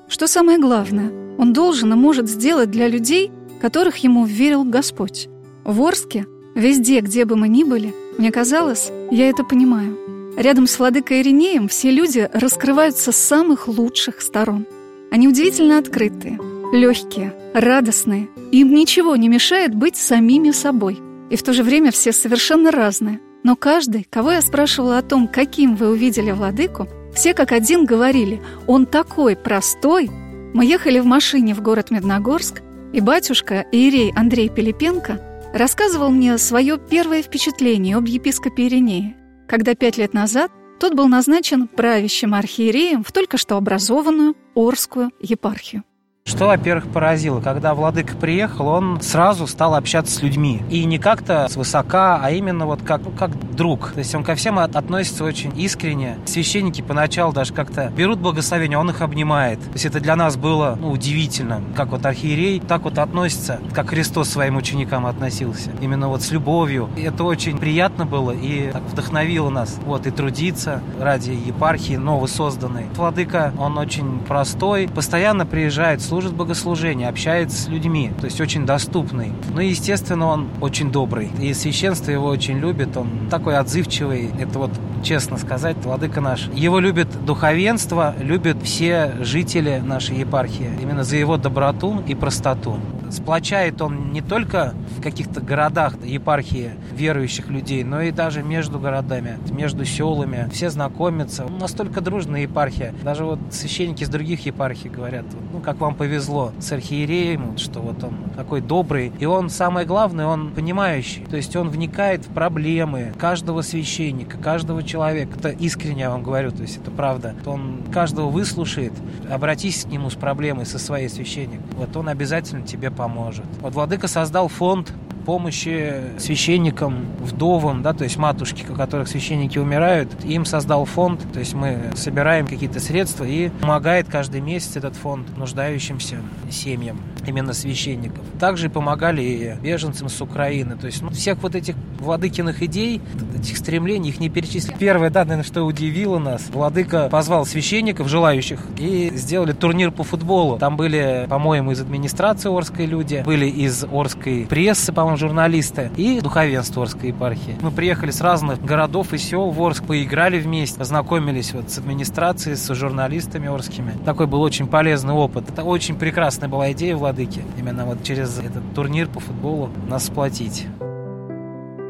Что 0.09 0.27
самое 0.27 0.59
главное, 0.59 1.13
он 1.37 1.53
должен 1.53 1.93
и 1.93 1.97
может 1.97 2.31
сделать 2.31 2.71
для 2.71 2.89
людей, 2.89 3.31
которых 3.61 3.99
ему 3.99 4.25
верил 4.25 4.65
Господь. 4.65 5.29
В 5.65 5.83
Орске, 5.83 6.25
везде, 6.55 7.01
где 7.01 7.27
бы 7.27 7.37
мы 7.37 7.49
ни 7.49 7.65
были, 7.65 7.95
мне 8.17 8.31
казалось, 8.31 8.91
я 9.11 9.29
это 9.29 9.45
понимаю. 9.45 10.12
Рядом 10.37 10.67
с 10.67 10.79
владыкой 10.79 11.21
Иринеем 11.21 11.69
все 11.69 11.91
люди 11.91 12.29
раскрываются 12.33 13.13
с 13.13 13.17
самых 13.17 13.69
лучших 13.69 14.23
сторон. 14.23 14.67
Они 15.11 15.29
удивительно 15.29 15.79
открытые, 15.79 16.39
легкие, 16.73 17.35
радостные. 17.53 18.29
Им 18.51 18.75
ничего 18.75 19.15
не 19.17 19.29
мешает 19.29 19.75
быть 19.75 19.97
самими 19.97 20.51
собой. 20.51 20.99
И 21.29 21.37
в 21.37 21.43
то 21.43 21.53
же 21.53 21.63
время 21.63 21.91
все 21.91 22.13
совершенно 22.13 22.71
разные. 22.71 23.21
Но 23.43 23.57
каждый, 23.57 24.07
кого 24.09 24.33
я 24.33 24.41
спрашивала 24.41 24.99
о 24.99 25.03
том, 25.03 25.29
каким 25.29 25.77
вы 25.77 25.91
увидели 25.91 26.31
владыку, 26.31 26.89
Все 27.15 27.35
как 27.35 27.53
один 27.53 27.85
говорили, 27.85 28.41
он 28.67 28.87
такой 28.87 29.37
простой. 29.37 30.11
Мы 30.55 30.65
ехали 30.65 30.99
в 30.99 31.05
машине 31.05 31.55
в 31.55 31.61
город 31.61 31.91
Медногорск, 31.91 32.63
и 32.95 33.01
батюшка 33.01 33.67
Иерей 33.71 34.13
Андрей 34.17 34.49
Пилипенко 34.49 35.21
рассказывал 35.53 36.09
мне 36.11 36.39
свое 36.39 36.79
первое 36.79 37.23
впечатление 37.23 37.97
об 37.97 38.07
епископе 38.07 38.67
Иринее, 38.67 39.15
когда 39.49 39.75
пять 39.75 39.99
лет 39.99 40.15
назад 40.15 40.51
тот 40.81 40.95
был 40.95 41.09
назначен 41.09 41.69
правящим 41.69 42.35
архиереем 42.35 43.05
в 43.05 43.13
только 43.13 43.37
что 43.37 43.57
образованную 43.57 44.35
Орскую 44.55 45.11
епархию. 45.21 45.85
Что, 46.25 46.47
во-первых, 46.47 46.87
поразило? 46.87 47.41
Когда 47.41 47.75
владыка 47.75 48.15
приехал, 48.17 48.69
он 48.69 49.01
сразу 49.01 49.49
стал 49.49 49.75
общаться 49.75 50.15
с 50.15 50.23
людьми. 50.23 50.63
И 50.71 50.85
не 50.85 50.99
как-то 50.99 51.49
свысока, 51.49 52.21
а 52.23 52.31
именно 52.31 52.65
вот 52.65 52.81
как, 52.83 53.03
как 53.17 53.33
друг. 53.57 53.91
То 53.91 53.99
есть 53.99 54.15
он 54.15 54.23
ко 54.23 54.37
всем 54.37 54.61
относится 54.61 55.25
очень 55.25 55.53
искренне. 55.61 56.19
Священники 56.25 56.81
поначалу 56.81 57.33
даже 57.33 57.53
как-то 57.53 57.93
берут 57.97 58.21
благословение, 58.21 58.79
он 58.79 58.91
их 58.91 59.03
обнимает. 59.03 59.61
То 59.61 59.73
есть 59.73 59.85
это 59.85 59.99
для 59.99 60.15
нас 60.15 60.37
было 60.37 60.79
ну, 60.81 60.93
удивительно, 60.93 61.61
как 61.77 61.89
вот 61.89 62.07
архиерей 62.07 62.61
так 62.61 62.83
вот 62.83 62.99
относится, 62.99 63.59
как 63.75 63.91
Христос 63.91 64.29
своим 64.29 64.57
ученикам 64.57 65.07
относился. 65.07 65.71
Именно 65.81 66.09
вот 66.09 66.23
с 66.23 66.31
любовью. 66.31 66.89
И 66.97 67.03
это 67.03 67.25
очень 67.25 67.59
приятно 67.59 68.07
было 68.07 68.31
и 68.31 68.71
так 68.71 68.83
вдохновило 68.83 69.51
нас. 69.51 69.77
Вот 69.85 70.07
и 70.07 70.13
трудиться 70.13 70.83
ради 71.01 71.31
епархии 71.31 71.97
новосозданной. 71.97 72.87
Владыка, 72.95 73.53
он 73.59 73.77
очень 73.77 74.21
простой, 74.21 74.89
постоянно 74.89 75.47
приезжает 75.47 76.01
служит 76.13 76.35
богослужение, 76.35 77.09
общается 77.09 77.57
с 77.57 77.69
людьми, 77.69 78.13
то 78.21 78.27
есть 78.27 78.39
очень 78.39 78.67
доступный. 78.67 79.33
Ну 79.55 79.63
и, 79.63 79.69
естественно, 79.69 80.27
он 80.27 80.49
очень 80.61 80.93
добрый. 80.93 81.31
И 81.41 81.55
священство 81.55 82.11
его 82.11 82.27
очень 82.27 82.59
любит, 82.59 82.99
он 82.99 83.09
такой 83.31 83.57
отзывчивый. 83.57 84.29
Это 84.39 84.59
вот, 84.59 84.71
честно 85.03 85.37
сказать, 85.37 85.77
владыка 85.83 86.21
наш. 86.21 86.49
Его 86.55 86.79
любит 86.79 87.09
духовенство, 87.25 88.15
любят 88.21 88.63
все 88.63 89.13
жители 89.21 89.83
нашей 89.85 90.19
епархии. 90.19 90.71
Именно 90.81 91.05
за 91.05 91.17
его 91.17 91.37
доброту 91.37 92.03
и 92.07 92.15
простоту. 92.15 92.79
Сплочает 93.11 93.83
он 93.83 94.13
не 94.13 94.23
только 94.23 94.73
в 94.97 95.03
каких-то 95.03 95.43
городах 95.43 96.03
епархии 96.03 96.71
верующих 96.93 97.49
людей, 97.49 97.85
но 97.85 98.01
и 98.01 98.11
даже 98.11 98.43
между 98.43 98.79
городами, 98.79 99.39
между 99.51 99.85
селами. 99.85 100.49
Все 100.51 100.71
знакомятся. 100.71 101.45
Настолько 101.45 102.01
дружная 102.01 102.43
епархия. 102.43 102.95
Даже 103.03 103.25
вот 103.25 103.39
священники 103.51 104.05
из 104.05 104.09
других 104.09 104.47
епархий 104.47 104.89
говорят, 104.89 105.27
ну, 105.53 105.61
как 105.61 105.81
вам 105.81 105.95
повезло 105.95 106.53
с 106.59 106.73
архиереем, 106.73 107.59
что 107.59 107.81
вот 107.81 108.03
он 108.03 108.15
такой 108.35 108.63
добрый. 108.63 109.13
И 109.19 109.27
он, 109.27 109.51
самое 109.51 109.87
главное, 109.87 110.27
он 110.27 110.53
понимающий. 110.53 111.27
То 111.27 111.37
есть 111.37 111.55
он 111.55 111.69
вникает 111.69 112.25
в 112.25 112.33
проблемы 112.33 113.13
каждого 113.19 113.61
священника, 113.61 114.39
каждого 114.39 114.83
человека. 114.83 114.92
Это 115.01 115.49
искренне 115.51 116.03
я 116.03 116.11
вам 116.11 116.23
говорю, 116.23 116.51
то 116.51 116.63
есть 116.63 116.79
это 116.79 116.91
правда. 116.91 117.35
Он 117.47 117.83
каждого 117.93 118.29
выслушает, 118.29 118.93
обратись 119.31 119.85
к 119.85 119.89
нему 119.89 120.11
с 120.11 120.15
проблемой 120.15 120.67
со 120.67 120.79
своей 120.79 121.09
священник. 121.09 121.61
Вот 121.77 121.97
он 121.97 122.09
обязательно 122.09 122.63
тебе 122.63 122.91
поможет. 122.91 123.47
Вот 123.61 123.75
Владыка 123.75 124.09
создал 124.09 124.49
фонд 124.49 124.93
помощи 125.25 125.95
священникам, 126.19 127.07
вдовам, 127.21 127.83
да, 127.83 127.93
то 127.93 128.05
есть 128.05 128.17
матушки, 128.17 128.67
у 128.69 128.75
которых 128.75 129.09
священники 129.09 129.59
умирают, 129.59 130.13
им 130.25 130.45
создал 130.45 130.85
фонд, 130.85 131.21
то 131.33 131.39
есть 131.39 131.55
мы 131.55 131.93
собираем 131.95 132.47
какие-то 132.47 132.81
средства 132.81 133.25
и 133.25 133.49
помогает 133.49 134.09
каждый 134.09 134.41
месяц 134.41 134.77
этот 134.77 134.97
фонд 134.97 135.37
нуждающимся 135.37 136.17
семьям, 136.51 137.01
именно 137.27 137.53
священников. 137.53 138.25
Также 138.39 138.69
помогали 138.69 139.59
беженцам 139.63 140.09
с 140.09 140.21
Украины, 140.21 140.77
то 140.77 140.87
есть 140.87 141.03
ну, 141.03 141.11
всех 141.11 141.39
вот 141.43 141.55
этих 141.55 141.75
владыкиных 142.01 142.63
идей, 142.63 143.01
этих 143.37 143.57
стремлений, 143.57 144.11
их 144.11 144.21
не 144.21 144.29
перечислить. 144.29 144.77
Первое, 144.79 145.11
да, 145.11 145.21
наверное, 145.21 145.45
что 145.45 145.63
удивило 145.63 146.19
нас, 146.19 146.49
владыка 146.53 147.09
позвал 147.11 147.47
священников, 147.47 148.09
желающих, 148.09 148.61
и 148.79 149.13
сделали 149.15 149.53
турнир 149.53 149.91
по 149.91 150.05
футболу. 150.05 150.59
Там 150.59 150.77
были, 150.77 151.27
по-моему, 151.29 151.73
из 151.73 151.81
администрации 151.81 152.55
Орской 152.55 152.87
люди, 152.87 153.23
были 153.25 153.47
из 153.47 153.85
Орской 153.85 154.47
прессы, 154.49 154.93
по-моему, 154.93 155.17
журналисты, 155.17 155.91
и 155.97 156.21
духовенство 156.21 156.83
Орской 156.83 157.09
епархии. 157.09 157.57
Мы 157.61 157.71
приехали 157.71 158.11
с 158.11 158.21
разных 158.21 158.63
городов 158.65 159.13
и 159.13 159.19
сел 159.19 159.51
в 159.51 159.63
Орск, 159.63 159.85
поиграли 159.85 160.39
вместе, 160.39 160.79
познакомились 160.79 161.53
вот 161.53 161.71
с 161.71 161.79
администрацией, 161.79 162.57
с 162.57 162.75
журналистами 162.75 163.49
орскими. 163.49 163.95
Такой 164.05 164.27
был 164.27 164.43
очень 164.43 164.67
полезный 164.67 165.15
опыт. 165.15 165.49
Это 165.51 165.63
очень 165.63 165.97
прекрасная 165.97 166.49
была 166.49 166.73
идея 166.73 166.97
владыки, 167.13 167.45
именно 167.59 167.85
вот 167.85 168.03
через 168.03 168.39
этот 168.39 168.63
турнир 168.75 169.09
по 169.09 169.21
футболу 169.21 169.71
нас 169.89 170.07
сплотить. 170.07 170.67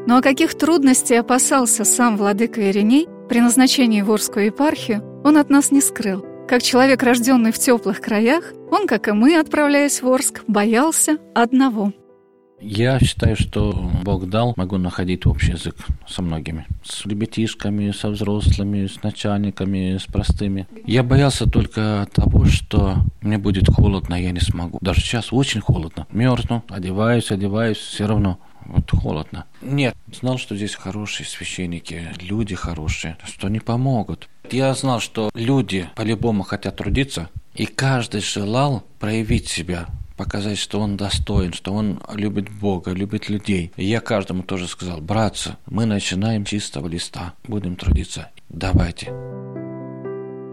Но 0.05 0.17
о 0.17 0.21
каких 0.21 0.55
трудностей 0.55 1.15
опасался 1.15 1.85
сам 1.85 2.17
владыка 2.17 2.69
Ириней 2.69 3.07
при 3.29 3.39
назначении 3.39 4.01
в 4.01 4.11
Орскую 4.11 4.47
епархию, 4.47 5.01
он 5.23 5.37
от 5.37 5.49
нас 5.49 5.71
не 5.71 5.81
скрыл. 5.81 6.25
Как 6.47 6.61
человек, 6.61 7.01
рожденный 7.03 7.53
в 7.53 7.57
теплых 7.57 8.01
краях, 8.01 8.51
он, 8.69 8.85
как 8.85 9.07
и 9.07 9.13
мы, 9.13 9.37
отправляясь 9.39 10.01
в 10.01 10.09
Орск, 10.09 10.43
боялся 10.47 11.17
одного– 11.33 11.93
я 12.63 12.99
считаю, 12.99 13.35
что 13.35 13.73
Бог 14.03 14.29
дал, 14.29 14.53
могу 14.55 14.77
находить 14.77 15.25
общий 15.25 15.51
язык 15.51 15.75
со 16.07 16.21
многими. 16.21 16.65
С 16.83 17.05
ребятишками, 17.05 17.91
со 17.91 18.09
взрослыми, 18.09 18.87
с 18.87 19.03
начальниками, 19.03 19.97
с 19.97 20.05
простыми. 20.05 20.67
Я 20.85 21.03
боялся 21.03 21.49
только 21.49 22.07
того, 22.13 22.45
что 22.45 22.97
мне 23.21 23.37
будет 23.37 23.67
холодно, 23.67 24.15
я 24.15 24.31
не 24.31 24.39
смогу. 24.39 24.79
Даже 24.81 25.01
сейчас 25.01 25.33
очень 25.33 25.61
холодно. 25.61 26.07
Мерзну, 26.11 26.63
одеваюсь, 26.69 27.31
одеваюсь, 27.31 27.77
все 27.77 28.07
равно. 28.07 28.39
Вот 28.65 28.89
холодно. 28.91 29.45
Нет, 29.61 29.93
знал, 30.13 30.37
что 30.37 30.55
здесь 30.55 30.75
хорошие 30.75 31.27
священники, 31.27 32.07
люди 32.21 32.55
хорошие, 32.55 33.17
что 33.25 33.47
они 33.47 33.59
помогут. 33.59 34.29
Я 34.51 34.73
знал, 34.73 35.01
что 35.01 35.31
люди 35.33 35.89
по-любому 35.95 36.43
хотят 36.43 36.77
трудиться, 36.77 37.29
и 37.55 37.65
каждый 37.65 38.21
желал 38.21 38.83
проявить 38.99 39.49
себя 39.49 39.87
показать, 40.23 40.57
что 40.57 40.79
он 40.79 40.95
достоин, 40.95 41.51
что 41.51 41.73
он 41.73 42.01
любит 42.13 42.49
Бога, 42.49 42.91
любит 42.91 43.27
людей. 43.27 43.73
И 43.75 43.83
я 43.83 43.99
каждому 43.99 44.41
тоже 44.41 44.69
сказал, 44.69 45.01
братцы, 45.01 45.57
мы 45.65 45.85
начинаем 45.85 46.45
чистого 46.45 46.87
листа, 46.87 47.33
будем 47.45 47.75
трудиться. 47.75 48.29
Давайте. 48.47 49.07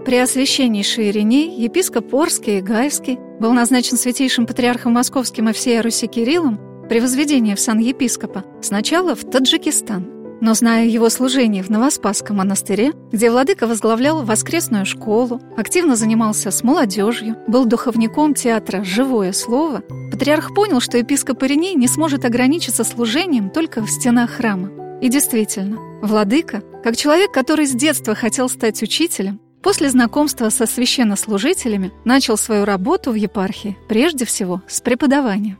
Преосвященнейший 0.04 1.10
Ириней, 1.10 1.62
епископ 1.62 2.12
Орский 2.12 2.58
и 2.58 2.62
Гайский, 2.62 3.18
был 3.38 3.52
назначен 3.52 3.96
святейшим 3.96 4.46
патриархом 4.46 4.94
московским 4.94 5.48
и 5.48 5.52
всей 5.52 5.80
Руси 5.80 6.08
Кириллом 6.08 6.58
при 6.88 6.98
возведении 6.98 7.54
в 7.54 7.60
сан 7.60 7.78
епископа 7.78 8.44
сначала 8.60 9.14
в 9.14 9.24
Таджикистан– 9.24 10.14
но 10.40 10.54
зная 10.54 10.86
его 10.86 11.08
служение 11.08 11.62
в 11.62 11.70
Новоспасском 11.70 12.36
монастыре, 12.36 12.92
где 13.12 13.30
владыка 13.30 13.66
возглавлял 13.66 14.24
воскресную 14.24 14.86
школу, 14.86 15.40
активно 15.56 15.96
занимался 15.96 16.50
с 16.50 16.62
молодежью, 16.62 17.36
был 17.46 17.66
духовником 17.66 18.34
театра 18.34 18.82
«Живое 18.84 19.32
слово», 19.32 19.82
патриарх 20.10 20.54
понял, 20.54 20.80
что 20.80 20.98
епископ 20.98 21.42
Ириней 21.42 21.74
не 21.74 21.88
сможет 21.88 22.24
ограничиться 22.24 22.84
служением 22.84 23.50
только 23.50 23.82
в 23.82 23.90
стенах 23.90 24.30
храма. 24.30 24.70
И 25.00 25.08
действительно, 25.08 25.78
владыка, 26.02 26.62
как 26.82 26.96
человек, 26.96 27.32
который 27.32 27.66
с 27.66 27.72
детства 27.72 28.14
хотел 28.14 28.48
стать 28.48 28.82
учителем, 28.82 29.40
после 29.62 29.90
знакомства 29.90 30.48
со 30.50 30.66
священнослужителями 30.66 31.92
начал 32.04 32.36
свою 32.36 32.64
работу 32.64 33.12
в 33.12 33.14
епархии 33.14 33.76
прежде 33.88 34.24
всего 34.24 34.62
с 34.68 34.80
преподавания. 34.80 35.56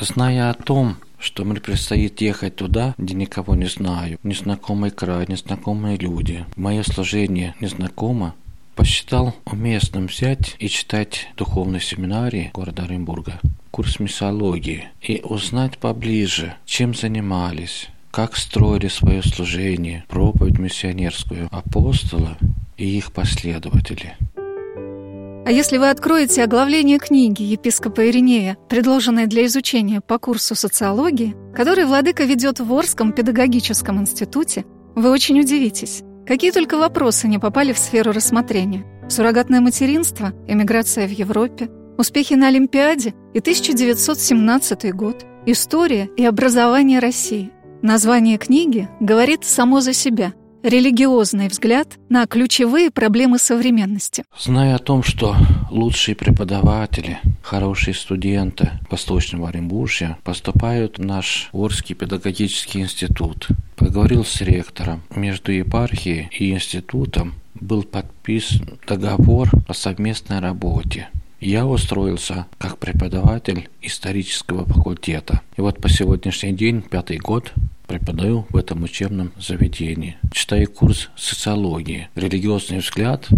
Зная 0.00 0.50
о 0.50 0.54
том, 0.54 0.96
что 1.24 1.44
мне 1.44 1.60
предстоит 1.60 2.20
ехать 2.20 2.56
туда, 2.56 2.94
где 2.98 3.14
никого 3.14 3.54
не 3.54 3.66
знаю, 3.66 4.18
незнакомый 4.22 4.90
край, 4.90 5.24
незнакомые 5.26 5.96
люди. 5.96 6.44
Мое 6.56 6.82
служение 6.82 7.54
незнакомо, 7.60 8.34
посчитал 8.76 9.34
уместным 9.46 10.06
взять 10.06 10.56
и 10.58 10.68
читать 10.68 11.28
духовной 11.36 11.80
семинарии 11.80 12.50
города 12.52 12.82
Оренбурга 12.84 13.40
курс 13.70 13.98
миссологии 13.98 14.88
и 15.02 15.20
узнать 15.24 15.78
поближе, 15.78 16.54
чем 16.64 16.94
занимались, 16.94 17.88
как 18.12 18.36
строили 18.36 18.86
свое 18.86 19.20
служение, 19.20 20.04
проповедь 20.06 20.60
миссионерскую 20.60 21.48
апостола 21.50 22.38
и 22.76 22.86
их 22.86 23.10
последователи. 23.10 24.16
А 25.46 25.52
если 25.52 25.76
вы 25.76 25.90
откроете 25.90 26.42
оглавление 26.42 26.98
книги 26.98 27.42
епископа 27.42 28.08
Иринея, 28.08 28.56
предложенной 28.70 29.26
для 29.26 29.44
изучения 29.44 30.00
по 30.00 30.18
курсу 30.18 30.54
социологии, 30.54 31.36
который 31.54 31.84
владыка 31.84 32.24
ведет 32.24 32.60
в 32.60 32.72
Орском 32.72 33.12
педагогическом 33.12 34.00
институте, 34.00 34.64
вы 34.94 35.10
очень 35.10 35.38
удивитесь. 35.38 36.02
Какие 36.26 36.50
только 36.50 36.78
вопросы 36.78 37.28
не 37.28 37.38
попали 37.38 37.74
в 37.74 37.78
сферу 37.78 38.12
рассмотрения. 38.12 38.86
Суррогатное 39.10 39.60
материнство, 39.60 40.32
эмиграция 40.48 41.06
в 41.06 41.10
Европе, 41.10 41.68
успехи 41.98 42.32
на 42.32 42.48
Олимпиаде 42.48 43.12
и 43.34 43.40
1917 43.40 44.94
год, 44.94 45.26
история 45.44 46.08
и 46.16 46.24
образование 46.24 47.00
России. 47.00 47.52
Название 47.82 48.38
книги 48.38 48.88
говорит 48.98 49.44
само 49.44 49.82
за 49.82 49.92
себя– 49.92 50.32
религиозный 50.64 51.48
взгляд 51.48 51.98
на 52.08 52.26
ключевые 52.26 52.90
проблемы 52.90 53.38
современности. 53.38 54.24
Зная 54.38 54.74
о 54.76 54.78
том, 54.78 55.02
что 55.02 55.36
лучшие 55.70 56.16
преподаватели, 56.16 57.18
хорошие 57.42 57.94
студенты 57.94 58.70
Восточного 58.90 59.50
Оренбуржья 59.50 60.18
поступают 60.24 60.98
в 60.98 61.04
наш 61.04 61.50
Орский 61.52 61.94
педагогический 61.94 62.80
институт, 62.80 63.48
поговорил 63.76 64.24
с 64.24 64.40
ректором 64.40 65.02
между 65.14 65.52
епархией 65.52 66.30
и 66.32 66.50
институтом 66.52 67.34
был 67.54 67.82
подписан 67.82 68.78
договор 68.86 69.50
о 69.68 69.74
совместной 69.74 70.40
работе. 70.40 71.08
Я 71.40 71.66
устроился 71.66 72.46
как 72.56 72.78
преподаватель 72.78 73.68
исторического 73.82 74.64
факультета. 74.64 75.42
И 75.58 75.60
вот 75.60 75.78
по 75.78 75.90
сегодняшний 75.90 76.52
день, 76.52 76.80
пятый 76.80 77.18
год, 77.18 77.52
преподаю 77.86 78.46
в 78.50 78.56
этом 78.56 78.82
учебном 78.82 79.32
заведении. 79.38 80.16
Читаю 80.32 80.70
курс 80.70 81.10
социологии, 81.16 82.08
религиозный 82.14 82.78
взгляд 82.78 83.28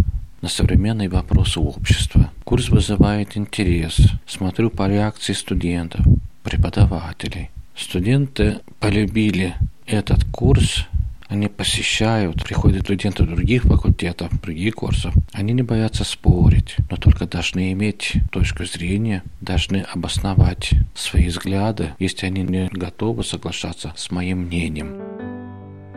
на 0.41 0.49
современные 0.49 1.09
вопросы 1.09 1.61
общества. 1.61 2.31
Курс 2.45 2.69
вызывает 2.69 3.37
интерес. 3.37 3.97
Смотрю 4.27 4.71
по 4.71 4.89
реакции 4.89 5.33
студентов, 5.33 6.05
преподавателей. 6.43 7.51
Студенты 7.77 8.61
полюбили 8.81 9.55
этот 9.87 10.25
курс 10.25 10.87
они 11.29 11.49
посещают, 11.49 12.43
приходят 12.45 12.83
студенты 12.83 13.25
других 13.25 13.65
факультетов, 13.65 14.31
других 14.41 14.75
курсов. 14.77 15.15
Они 15.33 15.53
не 15.53 15.63
боятся 15.63 16.05
спорить, 16.05 16.77
но 16.91 16.97
только 16.97 17.27
должны 17.27 17.73
иметь 17.73 18.15
точку 18.31 18.65
зрения, 18.65 19.23
должны 19.41 19.85
обосновать 19.93 20.71
свои 20.95 21.27
взгляды, 21.29 21.95
если 21.99 22.27
они 22.27 22.43
не 22.43 22.69
готовы 22.73 23.25
соглашаться 23.25 23.93
с 23.97 24.11
моим 24.11 24.43
мнением. 24.43 24.97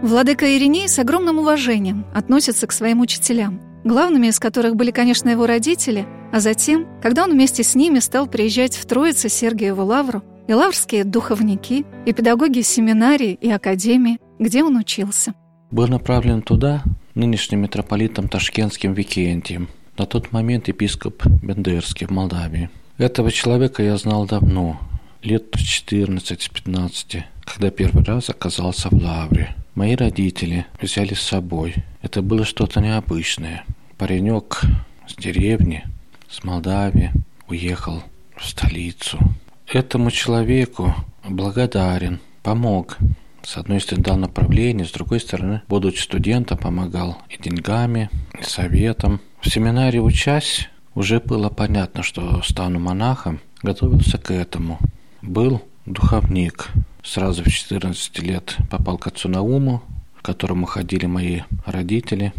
Владыка 0.01 0.45
Ириней 0.57 0.88
с 0.88 0.98
огромным 0.98 1.39
уважением 1.39 2.05
относится 2.13 2.67
к 2.67 2.71
своим 2.71 3.01
учителям, 3.01 3.62
главными 3.83 4.27
из 4.27 4.39
которых 4.39 4.75
были, 4.75 4.91
конечно, 4.91 5.29
его 5.29 5.45
родители, 5.45 6.07
а 6.31 6.39
затем, 6.39 6.88
когда 7.01 7.24
он 7.24 7.31
вместе 7.31 7.63
с 7.63 7.75
ними 7.75 8.00
стал 8.00 8.27
приезжать 8.27 8.75
в 8.75 8.86
Троице 8.86 9.29
Сергиеву 9.29 9.83
Лавру, 9.83 10.24
и 10.48 10.53
лаврские 10.53 11.03
духовники, 11.03 11.86
и 12.07 12.13
педагоги 12.13 12.62
семинарии 12.62 13.38
и 13.39 13.51
академии, 13.51 14.19
где 14.39 14.63
он 14.63 14.77
учился. 14.77 15.34
Был 15.69 15.88
направлен 15.88 16.41
туда 16.41 16.84
нынешним 17.13 17.62
митрополитом 17.62 18.27
Ташкентским 18.27 18.93
Викентием, 18.93 19.69
на 19.98 20.05
тот 20.05 20.31
момент 20.31 20.69
епископ 20.69 21.25
Бендерский 21.43 22.08
в 22.08 22.12
Молдавии. 22.12 22.69
Этого 22.98 23.31
человека 23.31 23.84
я 23.84 23.98
знал 23.98 24.25
давно, 24.25 24.79
лет 25.22 25.53
14-15, 25.55 27.24
когда 27.41 27.69
первый 27.69 28.03
раз 28.03 28.29
оказался 28.29 28.89
в 28.89 28.93
Лавре. 28.93 29.55
Мои 29.75 29.96
родители 29.96 30.65
взяли 30.81 31.13
с 31.13 31.22
собой. 31.22 31.75
Это 32.01 32.22
было 32.22 32.46
что-то 32.46 32.81
необычное. 32.81 33.65
Паренек 33.98 34.62
с 35.08 35.15
деревни, 35.15 35.84
с 36.29 36.43
Молдавии, 36.43 37.12
уехал 37.48 38.03
в 38.36 38.46
столицу. 38.46 39.19
Этому 39.67 40.12
человеку 40.12 40.96
благодарен, 41.27 42.19
помог. 42.41 42.98
С 43.43 43.58
одной 43.58 43.79
стороны 43.79 44.03
дал 44.03 44.17
направление, 44.17 44.86
с 44.86 44.91
другой 44.91 45.19
стороны, 45.19 45.62
будучи 45.67 46.01
студентом, 46.01 46.58
помогал 46.58 47.17
и 47.29 47.41
деньгами, 47.41 48.10
и 48.39 48.43
советом. 48.43 49.22
В 49.41 49.50
семинаре 49.50 50.01
учась, 50.01 50.69
уже 50.96 51.19
было 51.19 51.50
понятно, 51.50 52.03
что 52.03 52.41
стану 52.43 52.79
монахом, 52.79 53.39
готовился 53.63 54.17
к 54.17 54.31
этому. 54.31 54.79
Был 55.22 55.62
духовник. 55.86 56.69
Сразу 57.03 57.43
в 57.43 57.50
14 57.50 58.19
лет 58.19 58.58
попал 58.69 58.98
к 58.98 59.08
отцу 59.08 59.29
Науму, 59.29 59.81
к 60.17 60.25
которому 60.25 60.65
ходили 60.65 61.05
мои 61.05 61.41
родители. 61.65 62.34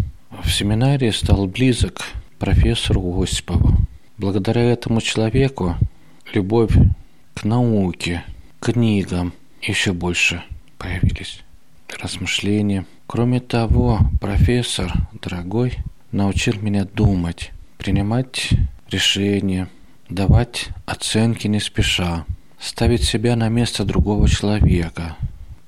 В 0.44 0.50
семинарии 0.50 1.10
стал 1.10 1.46
близок 1.46 2.02
профессору 2.38 3.20
Осипову. 3.20 3.76
Благодаря 4.18 4.62
этому 4.62 5.00
человеку 5.00 5.76
любовь 6.32 6.74
к 7.34 7.44
науке, 7.44 8.22
книгам 8.60 9.32
еще 9.62 9.92
больше 9.92 10.42
появились 10.80 11.42
размышления. 12.02 12.86
Кроме 13.06 13.40
того, 13.40 14.00
профессор, 14.20 14.92
дорогой, 15.12 15.76
научил 16.10 16.54
меня 16.60 16.84
думать, 16.86 17.52
принимать 17.76 18.50
решения, 18.90 19.68
давать 20.08 20.68
оценки 20.86 21.46
не 21.46 21.60
спеша, 21.60 22.24
ставить 22.58 23.04
себя 23.04 23.36
на 23.36 23.48
место 23.48 23.84
другого 23.84 24.28
человека, 24.28 25.16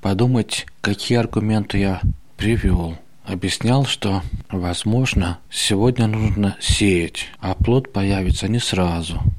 подумать, 0.01 0.65
какие 0.81 1.19
аргументы 1.19 1.77
я 1.77 2.01
привел. 2.35 2.97
Объяснял, 3.25 3.85
что, 3.85 4.21
возможно, 4.49 5.39
сегодня 5.49 6.07
нужно 6.07 6.57
сеять, 6.59 7.27
а 7.39 7.53
плод 7.53 7.93
появится 7.93 8.49
не 8.49 8.59
сразу– 8.59 9.21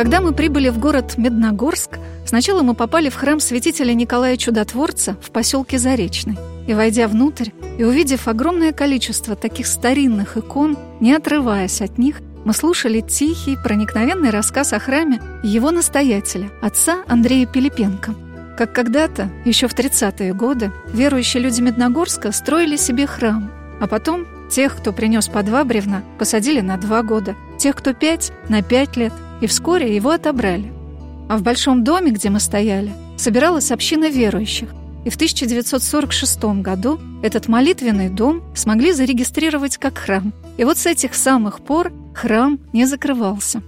когда 0.00 0.22
мы 0.22 0.32
прибыли 0.32 0.70
в 0.70 0.78
город 0.78 1.18
Медногорск, 1.18 1.98
сначала 2.30 2.62
мы 2.62 2.74
попали 2.74 3.08
в 3.08 3.16
храм 3.16 3.40
святителя 3.40 3.92
Николая 3.92 4.36
Чудотворца 4.36 5.16
в 5.20 5.30
поселке 5.30 5.78
Заречный. 5.78 6.38
И 6.68 6.74
войдя 6.74 7.08
внутрь 7.08 7.50
и 7.76 7.82
увидев 7.82 8.28
огромное 8.28 8.72
количество 8.72 9.34
таких 9.34 9.66
старинных 9.66 10.36
икон, 10.36 10.78
не 11.00 11.12
отрываясь 11.12 11.80
от 11.80 11.98
них, 11.98 12.20
мы 12.44 12.52
слушали 12.54 13.00
тихий, 13.00 13.56
проникновенный 13.56 14.30
рассказ 14.30 14.72
о 14.72 14.78
храме 14.78 15.20
его 15.42 15.72
настоятеля, 15.72 16.50
отца 16.62 17.02
Андрея 17.08 17.46
Пилипенко. 17.46 18.14
Как 18.56 18.72
когда-то, 18.72 19.28
еще 19.44 19.66
в 19.66 19.74
30-е 19.74 20.32
годы, 20.32 20.72
верующие 20.92 21.42
люди 21.42 21.60
Медногорска 21.60 22.30
строили 22.30 22.76
себе 22.76 23.06
храм, 23.06 23.50
а 23.80 23.88
потом 23.88 24.26
тех, 24.48 24.76
кто 24.76 24.92
принес 24.92 25.28
по 25.28 25.42
два 25.42 25.64
бревна, 25.64 26.04
посадили 26.18 26.60
на 26.60 26.76
два 26.76 27.02
года, 27.02 27.34
тех, 27.58 27.74
кто 27.74 27.92
пять, 27.92 28.32
на 28.48 28.62
пять 28.62 28.96
лет– 28.96 29.12
и 29.40 29.46
вскоре 29.46 29.94
его 29.94 30.10
отобрали. 30.10 30.72
А 31.30 31.36
в 31.36 31.42
большом 31.44 31.84
доме, 31.84 32.10
где 32.10 32.28
мы 32.28 32.40
стояли, 32.40 32.90
собиралась 33.16 33.70
община 33.70 34.10
верующих, 34.10 34.70
и 35.04 35.10
в 35.10 35.14
1946 35.14 36.42
году 36.60 36.98
этот 37.22 37.46
молитвенный 37.46 38.08
дом 38.08 38.42
смогли 38.56 38.90
зарегистрировать 38.90 39.76
как 39.76 39.96
храм. 39.96 40.32
И 40.56 40.64
вот 40.64 40.76
с 40.76 40.86
этих 40.86 41.14
самых 41.14 41.60
пор 41.60 41.92
храм 42.16 42.58
не 42.72 42.84
закрывался. 42.84 43.62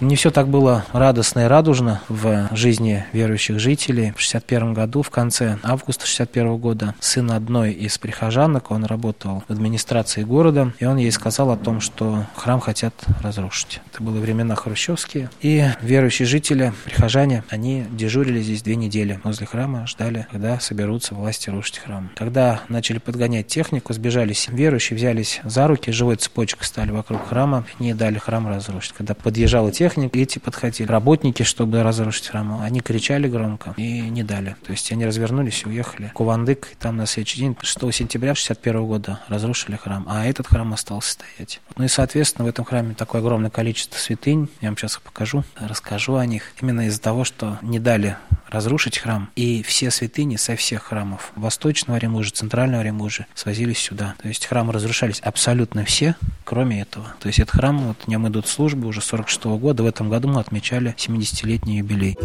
Не 0.00 0.14
все 0.14 0.30
так 0.30 0.46
было 0.46 0.84
радостно 0.92 1.40
и 1.40 1.44
радужно 1.44 2.00
в 2.08 2.48
жизни 2.52 3.04
верующих 3.12 3.58
жителей. 3.58 4.12
В 4.16 4.20
61 4.20 4.72
году, 4.72 5.02
в 5.02 5.10
конце 5.10 5.58
августа 5.64 6.06
61 6.06 6.56
года, 6.56 6.94
сын 7.00 7.32
одной 7.32 7.72
из 7.72 7.98
прихожанок, 7.98 8.70
он 8.70 8.84
работал 8.84 9.42
в 9.48 9.52
администрации 9.52 10.22
города, 10.22 10.72
и 10.78 10.84
он 10.84 10.98
ей 10.98 11.10
сказал 11.10 11.50
о 11.50 11.56
том, 11.56 11.80
что 11.80 12.26
храм 12.36 12.60
хотят 12.60 12.94
разрушить. 13.22 13.80
Это 13.92 14.00
было 14.04 14.20
времена 14.20 14.54
хрущевские. 14.54 15.30
И 15.40 15.66
верующие 15.82 16.26
жители, 16.26 16.72
прихожане, 16.84 17.42
они 17.48 17.84
дежурили 17.90 18.40
здесь 18.40 18.62
две 18.62 18.76
недели 18.76 19.18
возле 19.24 19.48
храма, 19.48 19.88
ждали, 19.88 20.28
когда 20.30 20.60
соберутся 20.60 21.16
власти 21.16 21.50
рушить 21.50 21.78
храм. 21.78 22.10
Когда 22.14 22.60
начали 22.68 22.98
подгонять 22.98 23.48
технику, 23.48 23.92
сбежались 23.92 24.46
верующие, 24.48 24.96
взялись 24.96 25.40
за 25.42 25.66
руки, 25.66 25.90
живой 25.90 26.16
цепочкой 26.16 26.66
стали 26.66 26.92
вокруг 26.92 27.28
храма, 27.28 27.66
не 27.80 27.94
дали 27.94 28.18
храм 28.18 28.46
разрушить. 28.46 28.92
Когда 28.92 29.14
подъезжала 29.14 29.72
техника, 29.72 29.87
техник, 29.88 30.16
эти 30.16 30.38
подходили. 30.38 30.86
Работники, 30.86 31.42
чтобы 31.42 31.82
разрушить 31.82 32.28
храм, 32.28 32.60
они 32.60 32.80
кричали 32.80 33.28
громко 33.28 33.74
и 33.76 34.00
не 34.02 34.22
дали. 34.22 34.56
То 34.64 34.72
есть 34.72 34.92
они 34.92 35.06
развернулись 35.06 35.62
и 35.64 35.68
уехали. 35.68 36.10
Кувандык, 36.14 36.68
там 36.78 36.96
на 36.96 37.06
следующий 37.06 37.40
день, 37.40 37.56
6 37.60 37.94
сентября 37.94 38.34
61 38.34 38.86
года, 38.86 39.20
разрушили 39.28 39.76
храм, 39.76 40.04
а 40.06 40.26
этот 40.26 40.46
храм 40.46 40.72
остался 40.74 41.12
стоять. 41.12 41.60
Ну 41.76 41.84
и, 41.84 41.88
соответственно, 41.88 42.44
в 42.44 42.48
этом 42.48 42.64
храме 42.64 42.94
такое 42.94 43.22
огромное 43.22 43.50
количество 43.50 43.98
святынь. 43.98 44.50
Я 44.60 44.68
вам 44.68 44.76
сейчас 44.76 44.96
их 44.96 45.02
покажу, 45.02 45.44
расскажу 45.58 46.16
о 46.16 46.26
них. 46.26 46.52
Именно 46.60 46.88
из-за 46.88 47.00
того, 47.00 47.24
что 47.24 47.58
не 47.62 47.78
дали 47.78 48.16
разрушить 48.48 48.98
храм, 48.98 49.30
и 49.36 49.62
все 49.62 49.90
святыни 49.90 50.36
со 50.36 50.56
всех 50.56 50.84
храмов 50.84 51.32
Восточного 51.36 51.98
Римужа, 51.98 52.32
Центрального 52.32 52.82
Римужа 52.82 53.26
свозились 53.34 53.78
сюда. 53.78 54.14
То 54.22 54.28
есть 54.28 54.46
храмы 54.46 54.72
разрушались 54.72 55.20
абсолютно 55.20 55.84
все, 55.84 56.16
кроме 56.44 56.80
этого. 56.82 57.14
То 57.20 57.28
есть 57.28 57.38
этот 57.38 57.54
храм, 57.54 57.78
вот 57.78 57.98
в 58.04 58.08
нем 58.08 58.26
идут 58.28 58.46
службы 58.48 58.88
уже 58.88 59.00
46 59.00 59.44
-го 59.44 59.58
года, 59.58 59.77
в 59.82 59.86
этом 59.86 60.08
году 60.10 60.28
мы 60.28 60.40
отмечали 60.40 60.94
70-летний 60.96 61.78
юбилей. 61.78 62.16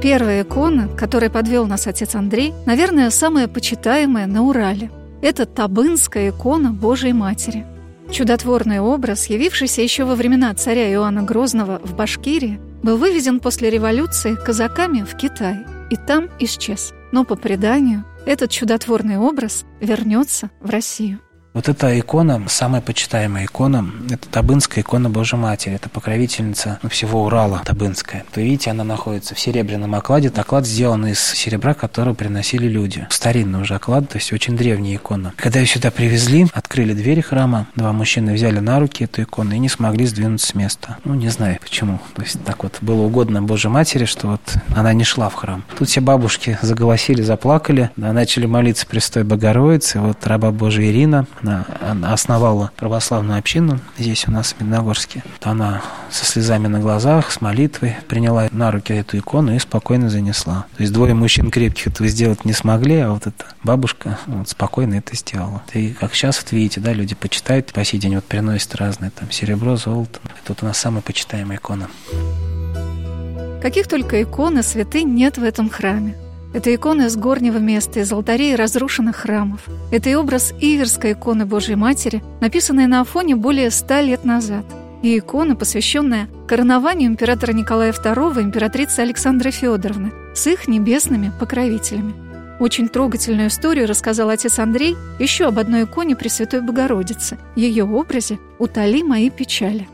Первая 0.00 0.42
икона, 0.42 0.88
которой 0.88 1.28
подвел 1.28 1.66
нас 1.66 1.86
отец 1.86 2.14
Андрей, 2.14 2.54
наверное, 2.66 3.10
самая 3.10 3.48
почитаемая 3.48 4.26
на 4.26 4.42
Урале. 4.42 4.90
Это 5.22 5.44
Табынская 5.44 6.30
икона 6.30 6.72
Божией 6.72 7.12
Матери. 7.12 7.66
Чудотворный 8.10 8.80
образ, 8.80 9.26
явившийся 9.26 9.82
еще 9.82 10.04
во 10.04 10.14
времена 10.14 10.54
царя 10.54 10.90
Иоанна 10.92 11.22
Грозного 11.22 11.80
в 11.82 11.94
Башкирии, 11.94 12.60
был 12.82 12.96
вывезен 12.96 13.40
после 13.40 13.70
революции 13.70 14.34
казаками 14.34 15.02
в 15.02 15.16
Китай 15.16 15.58
и 15.90 15.96
там 15.96 16.28
исчез. 16.38 16.92
Но 17.12 17.24
по 17.24 17.34
преданию 17.34 18.04
этот 18.24 18.50
чудотворный 18.50 19.18
образ 19.18 19.64
вернется 19.80 20.50
в 20.60 20.70
Россию. 20.70 21.18
Вот 21.58 21.68
эта 21.68 21.98
икона, 21.98 22.40
самая 22.46 22.80
почитаемая 22.80 23.46
икона, 23.46 23.84
это 24.08 24.28
Табынская 24.28 24.84
икона 24.84 25.10
Божьей 25.10 25.40
Матери. 25.40 25.74
Это 25.74 25.88
покровительница 25.88 26.78
всего 26.88 27.24
Урала 27.24 27.62
Табынская. 27.64 28.24
Вы 28.36 28.44
видите, 28.44 28.70
она 28.70 28.84
находится 28.84 29.34
в 29.34 29.40
серебряном 29.40 29.92
окладе. 29.96 30.28
Оклад 30.36 30.68
сделан 30.68 31.08
из 31.08 31.18
серебра, 31.18 31.74
который 31.74 32.14
приносили 32.14 32.68
люди. 32.68 33.08
Старинный 33.10 33.60
уже 33.60 33.74
оклад, 33.74 34.08
то 34.08 34.18
есть 34.18 34.32
очень 34.32 34.56
древняя 34.56 34.94
икона. 34.94 35.32
Когда 35.34 35.58
ее 35.58 35.66
сюда 35.66 35.90
привезли, 35.90 36.46
открыли 36.52 36.92
двери 36.92 37.22
храма, 37.22 37.66
два 37.74 37.92
мужчины 37.92 38.34
взяли 38.34 38.60
на 38.60 38.78
руки 38.78 39.02
эту 39.02 39.22
икону 39.22 39.50
и 39.50 39.58
не 39.58 39.68
смогли 39.68 40.06
сдвинуться 40.06 40.46
с 40.46 40.54
места. 40.54 40.98
Ну, 41.02 41.14
не 41.14 41.28
знаю 41.28 41.58
почему. 41.60 41.98
То 42.14 42.22
есть 42.22 42.40
так 42.44 42.62
вот 42.62 42.78
было 42.82 43.02
угодно 43.02 43.42
Божьей 43.42 43.72
Матери, 43.72 44.04
что 44.04 44.28
вот 44.28 44.54
она 44.76 44.92
не 44.92 45.02
шла 45.02 45.28
в 45.28 45.34
храм. 45.34 45.64
Тут 45.76 45.88
все 45.88 46.00
бабушки 46.00 46.56
заголосили, 46.62 47.22
заплакали, 47.22 47.90
да, 47.96 48.12
начали 48.12 48.46
молиться 48.46 48.86
Престой 48.86 49.24
Богородице. 49.24 49.98
Вот 49.98 50.24
раба 50.24 50.52
Божия 50.52 50.92
Ирина, 50.92 51.26
она, 51.48 52.12
основала 52.12 52.70
православную 52.76 53.38
общину 53.38 53.80
здесь 53.98 54.26
у 54.28 54.30
нас 54.30 54.52
в 54.52 54.60
Медногорске. 54.60 55.22
Она 55.42 55.82
со 56.10 56.24
слезами 56.24 56.66
на 56.66 56.80
глазах, 56.80 57.30
с 57.30 57.40
молитвой 57.40 57.96
приняла 58.08 58.48
на 58.50 58.70
руки 58.70 58.92
эту 58.92 59.18
икону 59.18 59.54
и 59.54 59.58
спокойно 59.58 60.10
занесла. 60.10 60.66
То 60.76 60.82
есть 60.82 60.92
двое 60.92 61.14
мужчин 61.14 61.50
крепких 61.50 61.88
этого 61.88 62.08
сделать 62.08 62.44
не 62.44 62.52
смогли, 62.52 62.98
а 62.98 63.10
вот 63.10 63.26
эта 63.26 63.44
бабушка 63.62 64.18
вот, 64.26 64.48
спокойно 64.48 64.94
это 64.94 65.16
сделала. 65.16 65.62
И 65.74 65.90
как 65.90 66.14
сейчас 66.14 66.42
вот 66.42 66.52
видите, 66.52 66.80
да, 66.80 66.92
люди 66.92 67.14
почитают 67.14 67.72
по 67.72 67.84
сей 67.84 67.98
день, 67.98 68.14
вот 68.14 68.24
приносят 68.24 68.74
разные 68.76 69.10
там 69.10 69.30
серебро, 69.30 69.76
золото. 69.76 70.20
Это 70.24 70.52
вот 70.52 70.62
у 70.62 70.66
нас 70.66 70.78
самая 70.78 71.02
почитаемая 71.02 71.58
икона. 71.58 71.88
Каких 73.62 73.88
только 73.88 74.22
икон 74.22 74.58
и 74.58 74.62
святынь 74.62 75.14
нет 75.14 75.38
в 75.38 75.42
этом 75.42 75.68
храме. 75.68 76.14
Это 76.54 76.74
иконы 76.74 77.10
с 77.10 77.16
горнего 77.16 77.58
места, 77.58 78.00
из 78.00 78.10
алтарей 78.10 78.54
разрушенных 78.54 79.16
храмов. 79.16 79.60
Это 79.90 80.08
и 80.08 80.14
образ 80.14 80.54
Иверской 80.60 81.12
иконы 81.12 81.44
Божьей 81.44 81.76
Матери, 81.76 82.22
написанной 82.40 82.86
на 82.86 83.02
Афоне 83.02 83.36
более 83.36 83.70
ста 83.70 84.00
лет 84.00 84.24
назад. 84.24 84.64
И 85.02 85.18
икона, 85.18 85.54
посвященная 85.54 86.28
коронованию 86.48 87.10
императора 87.10 87.52
Николая 87.52 87.92
II 87.92 88.40
и 88.40 88.42
императрицы 88.42 89.00
Александры 89.00 89.50
Федоровны 89.50 90.10
с 90.34 90.46
их 90.46 90.68
небесными 90.68 91.32
покровителями. 91.38 92.14
Очень 92.58 92.88
трогательную 92.88 93.48
историю 93.48 93.86
рассказал 93.86 94.30
отец 94.30 94.58
Андрей 94.58 94.96
еще 95.20 95.46
об 95.46 95.58
одной 95.58 95.84
иконе 95.84 96.16
Пресвятой 96.16 96.60
Богородицы, 96.60 97.38
ее 97.54 97.84
образе 97.84 98.38
«Утоли 98.58 99.02
мои 99.02 99.30
печали». 99.30 99.86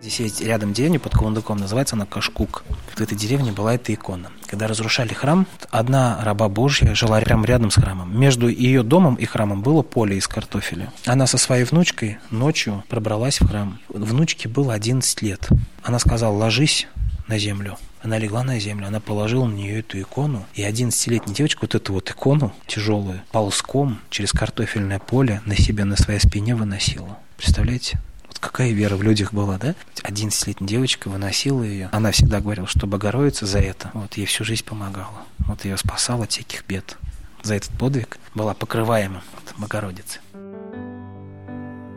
Здесь 0.00 0.20
есть 0.20 0.40
рядом 0.42 0.74
деревня 0.74 1.00
под 1.00 1.14
Куландуком, 1.14 1.56
называется 1.56 1.96
она 1.96 2.04
Кашкук. 2.04 2.62
В 2.94 3.00
этой 3.00 3.16
деревне 3.16 3.52
была 3.52 3.74
эта 3.74 3.92
икона. 3.94 4.30
Когда 4.46 4.66
разрушали 4.66 5.12
храм, 5.12 5.46
одна 5.70 6.20
раба 6.22 6.48
Божья 6.48 6.94
жила 6.94 7.20
прямо 7.20 7.46
рядом 7.46 7.70
с 7.70 7.74
храмом. 7.74 8.18
Между 8.18 8.48
ее 8.48 8.82
домом 8.82 9.14
и 9.16 9.24
храмом 9.24 9.62
было 9.62 9.82
поле 9.82 10.16
из 10.16 10.28
картофеля. 10.28 10.92
Она 11.06 11.26
со 11.26 11.38
своей 11.38 11.64
внучкой 11.64 12.18
ночью 12.30 12.84
пробралась 12.88 13.40
в 13.40 13.48
храм. 13.48 13.78
Внучке 13.88 14.48
было 14.48 14.74
11 14.74 15.22
лет. 15.22 15.48
Она 15.82 15.98
сказала, 15.98 16.36
ложись 16.36 16.86
на 17.26 17.38
землю. 17.38 17.78
Она 18.02 18.18
легла 18.18 18.42
на 18.42 18.58
землю, 18.58 18.86
она 18.86 19.00
положила 19.00 19.46
на 19.46 19.54
нее 19.54 19.80
эту 19.80 19.98
икону, 19.98 20.44
и 20.54 20.62
11-летняя 20.62 21.34
девочка 21.34 21.60
вот 21.62 21.74
эту 21.74 21.94
вот 21.94 22.10
икону 22.10 22.52
тяжелую 22.66 23.22
ползком 23.32 23.98
через 24.10 24.32
картофельное 24.32 24.98
поле 24.98 25.40
на 25.46 25.56
себе 25.56 25.84
на 25.84 25.96
своей 25.96 26.20
спине 26.20 26.54
выносила. 26.54 27.18
Представляете? 27.38 27.98
Какая 28.44 28.72
вера 28.72 28.96
в 28.96 29.02
людях 29.02 29.32
была, 29.32 29.56
да? 29.56 29.74
11-летняя 30.02 30.68
девочка 30.68 31.08
выносила 31.08 31.62
ее. 31.62 31.88
Она 31.92 32.10
всегда 32.10 32.40
говорила, 32.40 32.66
что 32.66 32.86
Богородица 32.86 33.46
за 33.46 33.58
это, 33.58 33.90
вот, 33.94 34.14
ей 34.14 34.26
всю 34.26 34.44
жизнь 34.44 34.64
помогала. 34.64 35.24
Вот 35.38 35.64
ее 35.64 35.76
спасала 35.78 36.24
от 36.24 36.32
всяких 36.32 36.64
бед. 36.66 36.96
За 37.42 37.54
этот 37.54 37.70
подвиг 37.70 38.18
была 38.34 38.54
покрываема 38.54 39.22
от 39.36 39.58
Богородицы. 39.58 40.20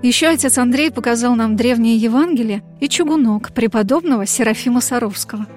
Еще 0.03 0.27
отец 0.27 0.57
Андрей 0.57 0.91
показал 0.91 1.35
нам 1.35 1.55
древнее 1.55 1.97
Евангелие 1.97 2.63
и 2.79 2.87
чугунок 2.87 3.51
преподобного 3.51 4.25
Серафима 4.25 4.79
Саровского. 4.79 5.47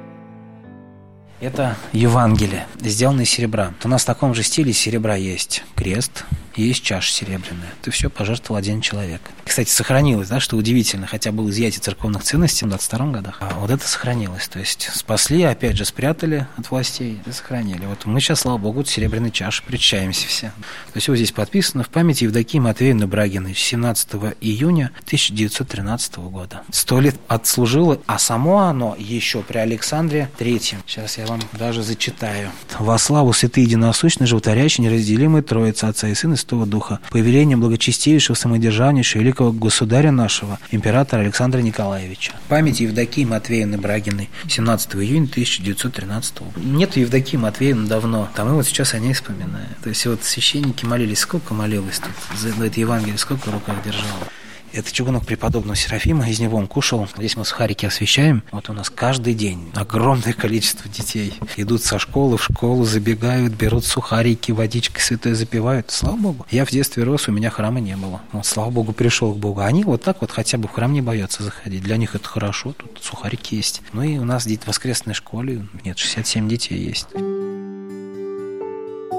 Это 1.40 1.76
Евангелие, 1.92 2.66
сделанное 2.80 3.24
из 3.24 3.30
серебра. 3.30 3.74
У 3.84 3.88
нас 3.88 4.02
в 4.02 4.06
таком 4.06 4.34
же 4.34 4.42
стиле 4.42 4.72
серебра 4.72 5.14
есть 5.14 5.62
крест, 5.74 6.24
есть 6.60 6.82
чаша 6.82 7.12
серебряная. 7.12 7.72
Это 7.80 7.90
все 7.90 8.10
пожертвовал 8.10 8.58
один 8.58 8.80
человек. 8.80 9.20
Кстати, 9.44 9.70
сохранилось, 9.70 10.28
да, 10.28 10.40
что 10.40 10.56
удивительно, 10.56 11.06
хотя 11.06 11.32
было 11.32 11.50
изъятие 11.50 11.80
церковных 11.80 12.22
ценностей 12.22 12.64
в 12.64 12.68
22 12.68 13.06
годах, 13.06 13.38
а 13.40 13.54
вот 13.58 13.70
это 13.70 13.86
сохранилось. 13.86 14.48
То 14.48 14.58
есть 14.58 14.90
спасли, 14.94 15.42
опять 15.42 15.76
же, 15.76 15.84
спрятали 15.84 16.46
от 16.56 16.70
властей 16.70 17.20
и 17.26 17.32
сохранили. 17.32 17.84
Вот 17.86 18.06
мы 18.06 18.20
сейчас, 18.20 18.40
слава 18.40 18.58
богу, 18.58 18.84
серебряной 18.84 19.30
чашей 19.30 19.64
причаемся 19.66 20.28
все. 20.28 20.46
То 20.48 20.96
есть 20.96 21.08
вот 21.08 21.16
здесь 21.16 21.32
подписано 21.32 21.82
в 21.82 21.88
памяти 21.88 22.24
Евдокии 22.24 22.58
Матвеевны 22.58 23.06
Брагиной 23.06 23.54
17 23.54 24.08
июня 24.40 24.92
1913 25.06 26.16
года. 26.16 26.62
Сто 26.70 27.00
лет 27.00 27.16
отслужило, 27.28 28.00
а 28.06 28.18
само 28.18 28.60
оно 28.60 28.94
еще 28.98 29.42
при 29.42 29.58
Александре 29.58 30.30
Третьем. 30.38 30.78
Сейчас 30.86 31.18
я 31.18 31.26
вам 31.26 31.40
даже 31.52 31.82
зачитаю. 31.82 32.50
«Во 32.78 32.98
славу 32.98 33.32
святые 33.32 33.64
единосущной, 33.64 34.26
животворящей, 34.26 34.84
неразделимой 34.84 35.42
Троицы, 35.42 35.84
Отца 35.84 36.08
и 36.08 36.14
Сына 36.14 36.36
Святого 36.50 36.66
Духа, 36.66 36.98
повелением 37.10 37.60
благочестивейшего, 37.60 38.34
самодержавнейшего 38.34 39.22
великого 39.22 39.52
государя 39.52 40.10
нашего, 40.10 40.58
императора 40.72 41.20
Александра 41.20 41.60
Николаевича. 41.60 42.32
Память 42.48 42.80
Евдокии 42.80 43.24
Матвеевны 43.24 43.78
Брагиной, 43.78 44.30
17 44.48 44.96
июня 44.96 45.28
1913 45.30 46.38
года. 46.40 46.52
Нет 46.56 46.96
Евдокии 46.96 47.36
Матвеевны 47.36 47.86
давно, 47.86 48.28
там 48.34 48.48
и 48.48 48.52
вот 48.52 48.66
сейчас 48.66 48.94
о 48.94 48.98
ней 48.98 49.12
вспоминаю. 49.12 49.68
То 49.80 49.90
есть 49.90 50.04
вот 50.06 50.24
священники 50.24 50.84
молились, 50.84 51.20
сколько 51.20 51.54
молилось 51.54 52.00
тут, 52.00 52.10
за 52.36 52.48
это 52.64 52.80
Евангелие, 52.80 53.16
сколько 53.16 53.48
в 53.48 53.52
руках 53.52 53.76
держало. 53.84 54.26
Это 54.72 54.92
чугунок 54.92 55.26
преподобного 55.26 55.74
Серафима, 55.74 56.28
из 56.28 56.38
него 56.38 56.56
он 56.56 56.68
кушал. 56.68 57.08
Здесь 57.16 57.36
мы 57.36 57.44
сухарики 57.44 57.86
освещаем. 57.86 58.44
Вот 58.52 58.70
у 58.70 58.72
нас 58.72 58.88
каждый 58.88 59.34
день 59.34 59.70
огромное 59.74 60.32
количество 60.32 60.88
детей 60.88 61.34
идут 61.56 61.82
со 61.82 61.98
школы 61.98 62.36
в 62.36 62.44
школу, 62.44 62.84
забегают, 62.84 63.52
берут 63.54 63.84
сухарики, 63.84 64.52
водичкой 64.52 65.02
святой 65.02 65.34
запивают. 65.34 65.90
Слава 65.90 66.16
Богу. 66.16 66.46
Я 66.50 66.64
в 66.64 66.70
детстве 66.70 67.02
рос, 67.02 67.28
у 67.28 67.32
меня 67.32 67.50
храма 67.50 67.80
не 67.80 67.96
было. 67.96 68.20
Вот, 68.30 68.46
слава 68.46 68.70
Богу, 68.70 68.92
пришел 68.92 69.34
к 69.34 69.38
Богу. 69.38 69.60
Они 69.60 69.82
вот 69.82 70.02
так 70.02 70.20
вот 70.20 70.30
хотя 70.30 70.56
бы 70.56 70.68
в 70.68 70.72
храм 70.72 70.92
не 70.92 71.02
боятся 71.02 71.42
заходить. 71.42 71.82
Для 71.82 71.96
них 71.96 72.14
это 72.14 72.28
хорошо, 72.28 72.72
тут 72.72 73.00
сухарики 73.02 73.56
есть. 73.56 73.82
Ну 73.92 74.02
и 74.02 74.18
у 74.18 74.24
нас 74.24 74.46
в 74.46 74.66
воскресной 74.66 75.14
школе, 75.14 75.66
нет, 75.84 75.98
67 75.98 76.48
детей 76.48 76.78
есть. 76.78 77.08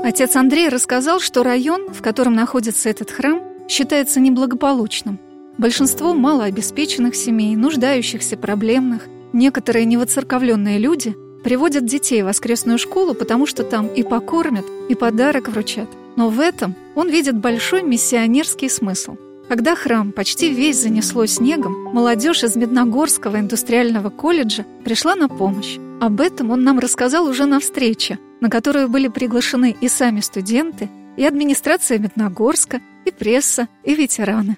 Отец 0.04 0.36
Андрей 0.36 0.70
рассказал, 0.70 1.20
что 1.20 1.44
район, 1.44 1.94
в 1.94 2.02
котором 2.02 2.34
находится 2.34 2.90
этот 2.90 3.12
храм, 3.12 3.42
считается 3.68 4.20
неблагополучным– 4.20 5.20
Большинство 5.62 6.16
малообеспеченных 6.16 7.16
семей, 7.16 7.56
нуждающихся, 7.56 8.36
проблемных, 8.36 9.04
некоторые 9.32 9.86
невоцерковленные 9.86 10.80
люди 10.80 11.16
приводят 11.44 11.86
детей 11.86 12.24
в 12.24 12.26
воскресную 12.26 12.80
школу, 12.80 13.14
потому 13.14 13.46
что 13.46 13.64
там 13.64 13.86
и 13.86 14.02
покормят, 14.02 14.66
и 14.90 14.96
подарок 14.96 15.50
вручат. 15.50 15.88
Но 16.16 16.30
в 16.30 16.40
этом 16.40 16.74
он 16.96 17.10
видит 17.10 17.38
большой 17.38 17.84
миссионерский 17.84 18.72
смысл. 18.72 19.18
Когда 19.50 19.76
храм 19.76 20.12
почти 20.12 20.50
весь 20.50 20.82
занесло 20.82 21.28
снегом, 21.28 21.94
молодежь 21.94 22.44
из 22.44 22.56
Медногорского 22.56 23.40
индустриального 23.40 24.10
колледжа 24.10 24.66
пришла 24.84 25.14
на 25.14 25.30
помощь. 25.30 25.78
Об 26.00 26.22
этом 26.22 26.50
он 26.50 26.64
нам 26.64 26.80
рассказал 26.80 27.28
уже 27.28 27.46
на 27.46 27.60
встрече, 27.60 28.18
на 28.40 28.50
которую 28.50 28.90
были 28.90 29.10
приглашены 29.10 29.76
и 29.80 29.88
сами 29.88 30.22
студенты, 30.22 30.90
и 31.18 31.24
администрация 31.24 32.00
Медногорска, 32.00 32.82
и 33.06 33.12
пресса, 33.12 33.68
и 33.84 33.94
ветераны. 33.94 34.58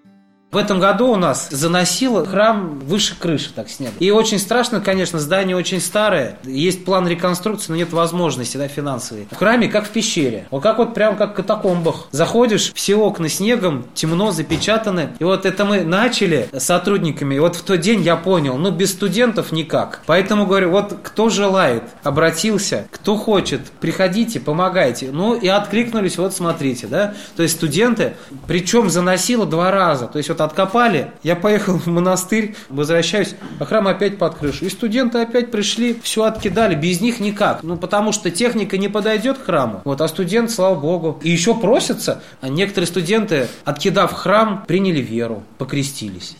В 0.54 0.58
этом 0.58 0.80
году 0.80 1.08
у 1.08 1.16
нас 1.16 1.48
заносило 1.50 2.24
храм 2.24 2.78
выше 2.78 3.16
крыши, 3.20 3.50
так 3.52 3.70
снег. 3.70 3.92
И 3.98 4.12
очень 4.12 4.38
страшно, 4.38 4.82
конечно, 4.82 5.18
здание 5.18 5.58
очень 5.58 5.82
старое. 5.82 6.38
Есть 6.44 6.86
план 6.86 7.08
реконструкции, 7.08 7.72
но 7.72 7.76
нет 7.76 7.92
возможности, 7.92 8.58
да, 8.58 8.68
финансовой. 8.68 9.28
В 9.32 9.36
храме 9.36 9.68
как 9.68 9.88
в 9.88 9.90
пещере. 9.90 10.46
Вот 10.52 10.62
как 10.62 10.78
вот 10.78 10.94
прям 10.94 11.16
как 11.16 11.32
в 11.32 11.34
катакомбах. 11.34 12.08
Заходишь, 12.12 12.72
все 12.76 12.96
окна 12.98 13.30
снегом, 13.30 13.86
темно, 13.96 14.30
запечатаны. 14.30 15.10
И 15.18 15.24
вот 15.24 15.48
это 15.48 15.66
мы 15.66 15.82
начали 15.82 16.48
с 16.52 16.64
сотрудниками. 16.66 17.34
И 17.34 17.40
вот 17.40 17.56
в 17.56 17.64
тот 17.64 17.80
день 17.80 18.04
я 18.04 18.16
понял, 18.16 18.56
ну 18.56 18.70
без 18.70 18.92
студентов 18.92 19.52
никак. 19.52 20.04
Поэтому 20.06 20.46
говорю, 20.46 20.70
вот 20.70 21.00
кто 21.02 21.30
желает, 21.30 21.82
обратился, 22.04 22.86
кто 22.92 23.18
хочет, 23.18 23.72
приходите, 23.82 24.40
помогайте. 24.40 25.10
Ну 25.12 25.34
и 25.34 25.48
откликнулись, 25.48 26.20
вот 26.20 26.32
смотрите, 26.36 26.86
да. 26.86 27.16
То 27.36 27.42
есть 27.42 27.56
студенты, 27.56 28.14
причем 28.46 28.92
заносило 28.92 29.48
два 29.48 29.72
раза. 29.72 30.06
То 30.06 30.18
есть 30.18 30.30
вот 30.30 30.43
откопали, 30.44 31.12
я 31.24 31.36
поехал 31.36 31.78
в 31.78 31.88
монастырь, 31.88 32.56
возвращаюсь, 32.70 33.36
а 33.60 33.66
храм 33.66 33.88
опять 33.88 34.18
под 34.18 34.36
крышу. 34.36 34.66
И 34.66 34.70
студенты 34.70 35.20
опять 35.20 35.52
пришли, 35.52 35.98
все 36.02 36.24
откидали, 36.24 36.76
без 36.76 37.02
них 37.02 37.20
никак. 37.20 37.64
Ну, 37.64 37.78
потому 37.78 38.12
что 38.12 38.32
техника 38.32 38.78
не 38.78 38.88
подойдет 38.88 39.38
к 39.38 39.46
храму. 39.46 39.82
Вот, 39.86 40.02
а 40.02 40.08
студент, 40.08 40.52
слава 40.52 40.76
богу. 40.76 41.20
И 41.24 41.30
еще 41.30 41.56
просятся. 41.56 42.22
А 42.42 42.50
некоторые 42.50 42.88
студенты, 42.88 43.48
откидав 43.66 44.14
храм, 44.14 44.64
приняли 44.68 45.02
веру, 45.02 45.44
покрестились. 45.58 46.36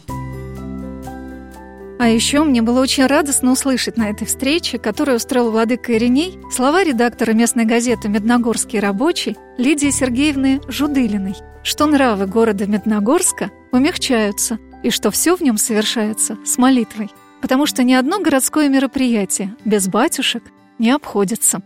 А 2.00 2.10
еще 2.10 2.44
мне 2.44 2.62
было 2.62 2.82
очень 2.82 3.06
радостно 3.06 3.52
услышать 3.52 3.96
на 3.96 4.10
этой 4.10 4.28
встрече, 4.28 4.78
которую 4.78 5.18
устроил 5.18 5.52
владыка 5.52 5.96
Ириней, 5.96 6.38
слова 6.52 6.84
редактора 6.84 7.32
местной 7.32 7.66
газеты 7.66 8.10
«Медногорский 8.10 8.80
рабочий» 8.80 9.38
Лидии 9.58 9.92
Сергеевны 9.92 10.60
Жудылиной– 10.68 11.36
что 11.64 11.86
нравы 11.86 12.28
города 12.28 12.68
Медногорска 12.68 13.50
умягчаются 13.74 14.60
и 14.84 14.90
что 14.90 15.12
все 15.12 15.36
в 15.36 15.42
нем 15.42 15.58
совершается 15.58 16.38
с 16.46 16.58
молитвой, 16.58 17.10
потому 17.42 17.66
что 17.66 17.84
ни 17.84 17.94
одно 17.94 18.20
городское 18.20 18.70
мероприятие 18.70 19.54
без 19.66 19.88
батюшек 19.90 20.44
не 20.80 20.92
обходится. 20.92 21.62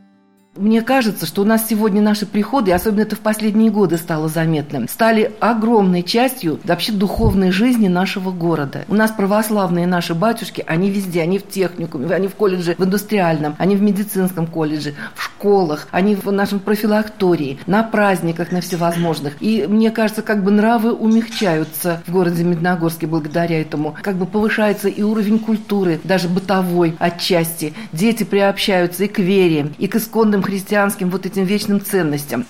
Мне 0.58 0.82
кажется, 0.82 1.28
что 1.28 1.44
у 1.44 1.46
нас 1.46 1.68
сегодня 1.70 2.02
наши 2.02 2.26
приходы, 2.26 2.72
особенно 2.72 3.02
это 3.02 3.16
в 3.16 3.20
последние 3.20 3.70
годы 3.70 3.98
стало 3.98 4.28
заметным, 4.28 4.88
стали 4.88 5.32
огромной 5.40 6.02
частью 6.02 6.60
вообще 6.64 6.92
духовной 6.92 7.52
жизни 7.52 7.88
нашего 7.88 8.32
города. 8.32 8.84
У 8.88 8.96
нас 8.96 9.12
православные 9.12 9.86
наши 9.86 10.16
батюшки, 10.16 10.64
они 10.66 10.90
везде, 10.90 11.22
они 11.22 11.38
в 11.38 11.48
техникуме, 11.48 12.08
они 12.08 12.28
в 12.28 12.34
колледже, 12.34 12.74
в 12.76 12.84
индустриальном, 12.84 13.56
они 13.60 13.76
в 13.76 13.84
медицинском 13.84 14.48
колледже, 14.48 14.96
в 15.14 15.24
школах, 15.24 15.88
они 15.92 16.16
в 16.16 16.32
нашем 16.32 16.60
профилактории, 16.60 17.60
на 17.68 17.84
праздниках, 17.84 18.52
на 18.52 18.62
всевозможных. 18.62 19.36
И 19.40 19.66
мне 19.68 19.92
кажется, 19.92 20.24
как 20.24 20.44
бы 20.44 20.50
нравы 20.50 20.92
умягчаются 20.92 22.02
в 22.08 22.12
городе 22.12 22.44
Медногорске 22.44 23.06
благодаря 23.06 23.62
этому. 23.62 23.96
Как 24.02 24.16
бы 24.16 24.26
повышается 24.26 24.88
и 24.88 25.04
уровень 25.04 25.38
культуры, 25.38 26.00
даже 26.04 26.28
бытовой 26.28 26.96
отчасти. 26.98 27.76
Дети 27.94 28.24
приобщаются 28.24 29.04
и 29.04 29.08
к 29.08 29.20
вере, 29.20 29.72
и 29.78 29.88
к 29.88 29.96
исконным 29.96 30.42
христианским 30.48 31.10
вот 31.10 31.26
этим 31.26 31.44
вечным 31.44 31.82
ценностям. 31.82 32.46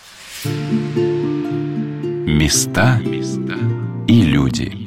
Места 2.27 3.01
и 4.07 4.21
люди. 4.21 4.86